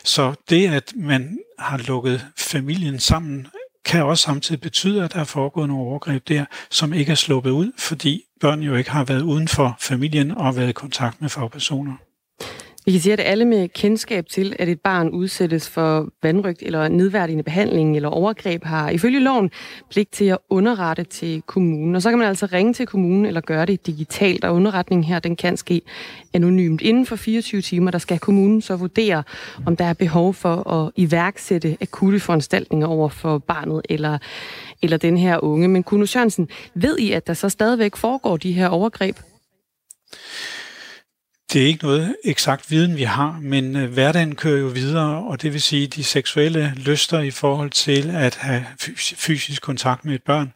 [0.03, 3.47] Så det, at man har lukket familien sammen,
[3.88, 7.51] kan også samtidig betyde, at der er foregået nogle overgreb der, som ikke er sluppet
[7.51, 11.29] ud, fordi børn jo ikke har været uden for familien og været i kontakt med
[11.29, 11.93] fagpersoner.
[12.88, 16.88] Vi kan sige, at alle med kendskab til, at et barn udsættes for vandrygt eller
[16.88, 19.51] nedværdigende behandling eller overgreb, har ifølge loven
[19.89, 21.95] pligt til at underrette til kommunen.
[21.95, 25.19] Og så kan man altså ringe til kommunen eller gøre det digitalt, og underretningen her,
[25.19, 25.81] den kan ske
[26.33, 26.81] anonymt.
[26.81, 29.23] Inden for 24 timer, der skal kommunen så vurdere,
[29.65, 34.17] om der er behov for at iværksætte akutte foranstaltninger over for barnet eller,
[34.81, 35.67] eller den her unge.
[35.67, 39.17] Men Kuno Sørensen, ved I, at der så stadigvæk foregår de her overgreb?
[41.54, 45.41] Det er ikke noget eksakt viden, vi har, men øh, hverdagen kører jo videre, og
[45.41, 48.66] det vil sige, de seksuelle lyster i forhold til at have
[49.16, 50.54] fysisk kontakt med et børn,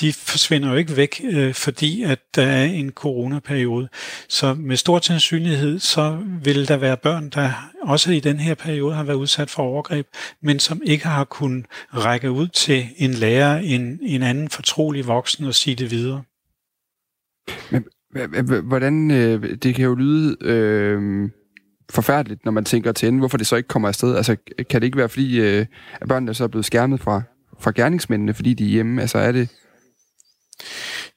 [0.00, 3.88] de forsvinder jo ikke væk, øh, fordi at der er en coronaperiode.
[4.28, 8.94] Så med stor sandsynlighed, så vil der være børn, der også i den her periode
[8.94, 10.06] har været udsat for overgreb,
[10.42, 15.44] men som ikke har kunnet række ud til en lærer, en, en anden fortrolig voksen
[15.44, 16.22] og sige det videre.
[17.70, 17.84] Men
[18.62, 21.30] Hvordan, øh, det kan jo lyde øh,
[21.90, 24.16] forfærdeligt, når man tænker til enden, hvorfor det så ikke kommer afsted.
[24.16, 24.36] Altså,
[24.70, 25.66] kan det ikke være, fordi øh,
[26.00, 27.22] at børnene så er blevet skærmet fra,
[27.60, 29.00] fra gerningsmændene, fordi de er hjemme?
[29.00, 29.48] Altså, er det...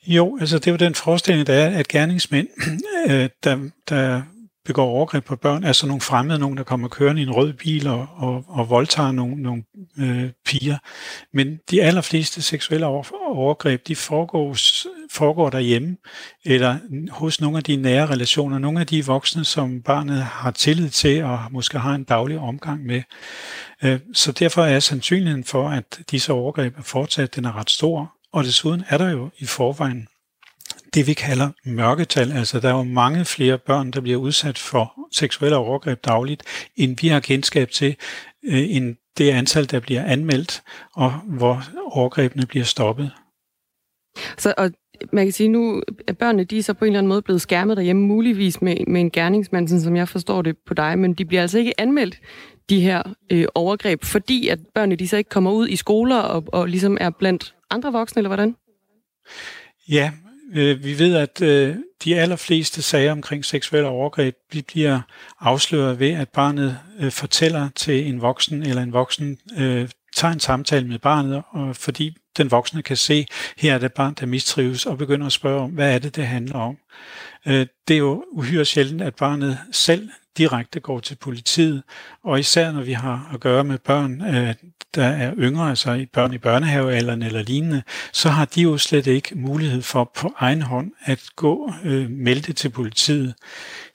[0.08, 2.48] Jo, altså det er jo den forestilling, der er, at gerningsmænd,
[3.10, 4.22] øh, der, der
[4.66, 7.54] begår overgreb på børn, er sådan nogle fremmede, nogen, der kommer kørende i en rød
[7.54, 9.64] bil og, og, og voldtager nogle, nogle
[10.00, 10.78] øh, piger.
[11.34, 14.54] Men de allerfleste seksuelle overgreb, de foregår,
[15.12, 15.98] foregår derhjemme,
[16.46, 16.78] eller
[17.12, 21.24] hos nogle af de nære relationer, nogle af de voksne, som barnet har tillid til
[21.24, 23.02] og måske har en daglig omgang med.
[23.84, 28.14] Øh, så derfor er sandsynligheden for, at disse overgreb er fortsat, den er ret stor.
[28.34, 30.08] Og desuden er der jo i forvejen
[30.94, 32.32] det, vi kalder mørketal.
[32.32, 36.44] Altså, der er jo mange flere børn, der bliver udsat for seksuelle overgreb dagligt,
[36.76, 37.96] end vi har kendskab til,
[38.44, 40.64] øh, end det antal, der bliver anmeldt,
[40.96, 43.12] og hvor overgrebene bliver stoppet.
[44.38, 44.72] Så, og
[45.12, 47.42] man kan sige nu, at børnene de er så på en eller anden måde blevet
[47.42, 51.26] skærmet derhjemme, muligvis med, med en gerningsmand, som jeg forstår det på dig, men de
[51.26, 52.20] bliver altså ikke anmeldt,
[52.70, 56.44] de her øh, overgreb, fordi at børnene de så ikke kommer ud i skoler og,
[56.48, 58.56] og ligesom er blandt andre voksne, eller hvordan?
[59.90, 60.12] Ja,
[60.54, 65.02] Øh, vi ved, at øh, de allerfleste sager omkring seksuelle overgreb de bliver
[65.40, 70.40] afsløret ved, at barnet øh, fortæller til en voksen, eller en voksen øh, tager en
[70.40, 73.26] samtale med barnet, og fordi den voksne kan se,
[73.58, 76.28] her er det barn, der mistrives, og begynder at spørge om, hvad er det, det
[76.28, 76.78] handler om.
[77.46, 81.84] Øh, det er jo uhyre sjældent, at barnet selv direkte går til politiet,
[82.24, 84.54] og især når vi har at gøre med børn, øh,
[84.96, 87.84] der er yngre, altså børn i børnehavealderen eller lignende,
[88.14, 92.42] så har de jo slet ikke mulighed for på egen hånd at gå øh, melde
[92.42, 93.34] det til politiet.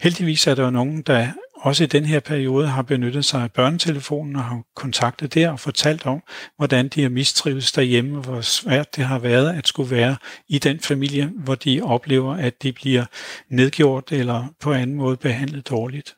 [0.01, 1.29] Heldigvis er der jo nogen, der
[1.63, 5.61] også i den her periode har benyttet sig af børnetelefonen og har kontaktet der og
[5.61, 6.23] fortalt om,
[6.57, 10.17] hvordan de har mistrives derhjemme, hvor svært det har været at skulle være
[10.49, 13.05] i den familie, hvor de oplever, at de bliver
[13.49, 16.17] nedgjort eller på anden måde behandlet dårligt.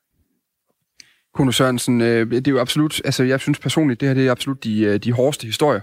[1.34, 4.30] Kuno Sørensen, øh, det er jo absolut, altså jeg synes personligt, det her det er
[4.30, 5.80] absolut de, øh, de hårdeste historier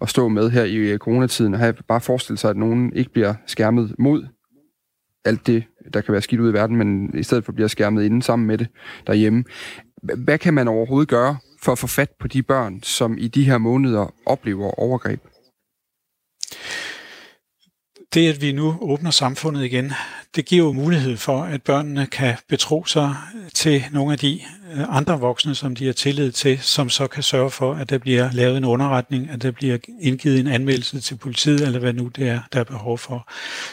[0.00, 3.12] at stå med her i øh, coronatiden, og have bare forestillet sig, at nogen ikke
[3.12, 4.26] bliver skærmet mod
[5.26, 8.04] alt det, der kan være skidt ud i verden, men i stedet for bliver skærmet
[8.04, 8.68] inden sammen med det
[9.06, 9.44] derhjemme.
[10.02, 13.44] Hvad kan man overhovedet gøre for at få fat på de børn, som i de
[13.44, 15.20] her måneder oplever overgreb?
[18.16, 19.92] Det, at vi nu åbner samfundet igen,
[20.36, 23.14] det giver jo mulighed for, at børnene kan betro sig
[23.54, 24.40] til nogle af de
[24.74, 27.98] øh, andre voksne, som de har tillid til, som så kan sørge for, at der
[27.98, 32.08] bliver lavet en underretning, at der bliver indgivet en anmeldelse til politiet, eller hvad nu
[32.08, 33.28] det er, der er behov for.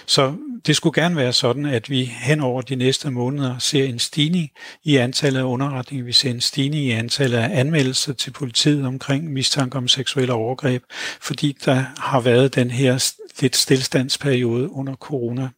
[0.05, 0.33] Så
[0.65, 4.49] det skulle gerne være sådan, at vi hen over de næste måneder ser en stigning
[4.83, 9.33] i antallet af underretninger, vi ser en stigning i antallet af anmeldelser til politiet omkring
[9.33, 10.83] mistanke om seksuelle overgreb,
[11.21, 12.97] fordi der har været den her
[13.41, 15.49] lidt stillstandsperiode under corona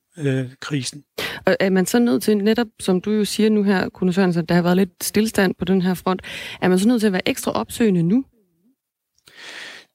[0.61, 1.03] krisen.
[1.45, 4.43] Og er man så nødt til, netop som du jo siger nu her, Kunne Sørensen,
[4.43, 6.21] at der har været lidt stillstand på den her front,
[6.61, 8.23] er man så nødt til at være ekstra opsøgende nu?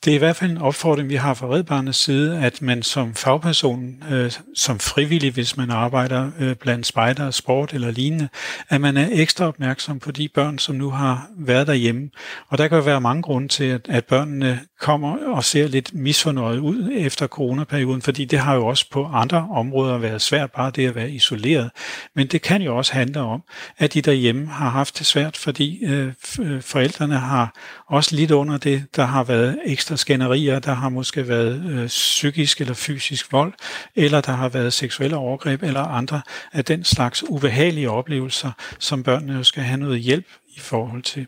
[0.04, 2.82] Det er i hvert fald en opfordring, vi har fra Red Barnets side, at man
[2.82, 8.28] som fagperson, øh, som frivillig, hvis man arbejder øh, blandt spejder, sport eller lignende,
[8.68, 12.10] at man er ekstra opmærksom på de børn, som nu har været derhjemme.
[12.48, 15.94] Og der kan jo være mange grunde til, at, at børnene kommer og ser lidt
[15.94, 20.70] misfornøjet ud efter coronaperioden, fordi det har jo også på andre områder været svært bare
[20.70, 21.70] det at være isoleret.
[22.14, 23.42] Men det kan jo også handle om,
[23.78, 27.54] at de derhjemme har haft det svært, fordi øh, øh, forældrene har
[27.86, 28.84] også lidt under det.
[28.96, 33.52] Der har været ekstra skænderier, der har måske været øh, psykisk eller fysisk vold,
[33.96, 36.22] eller der har været seksuelle overgreb eller andre
[36.52, 40.26] af den slags ubehagelige oplevelser, som børnene jo skal have noget hjælp
[40.56, 41.26] i forhold til.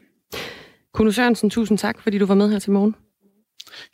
[0.95, 2.95] Kunne Sørensen, tusind tak, fordi du var med her til morgen.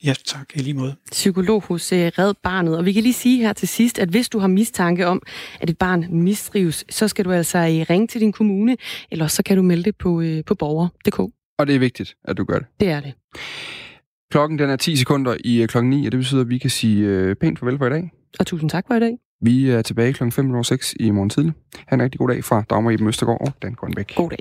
[0.05, 0.51] Ja, tak.
[0.55, 0.95] I lige måde.
[1.11, 2.79] Psykolog hos uh, Red Barnet.
[2.79, 5.23] Og vi kan lige sige her til sidst, at hvis du har mistanke om,
[5.61, 8.77] at et barn mistrives, så skal du altså uh, ringe til din kommune,
[9.11, 11.19] eller så kan du melde det på, uh, på borger.dk.
[11.59, 12.67] Og det er vigtigt, at du gør det.
[12.81, 13.13] Det er det.
[14.31, 17.35] Klokken den er 10 sekunder i klokken 9, og det betyder, at vi kan sige
[17.35, 18.11] pænt farvel for i dag.
[18.41, 19.19] Og tusind tak for i dag.
[19.41, 21.53] Vi er tilbage klokken 5.06 i morgen tidlig.
[21.87, 24.15] Ha' en rigtig god dag fra Dagmar Iben Østergaard og Dan Grønbæk.
[24.15, 24.39] God dag.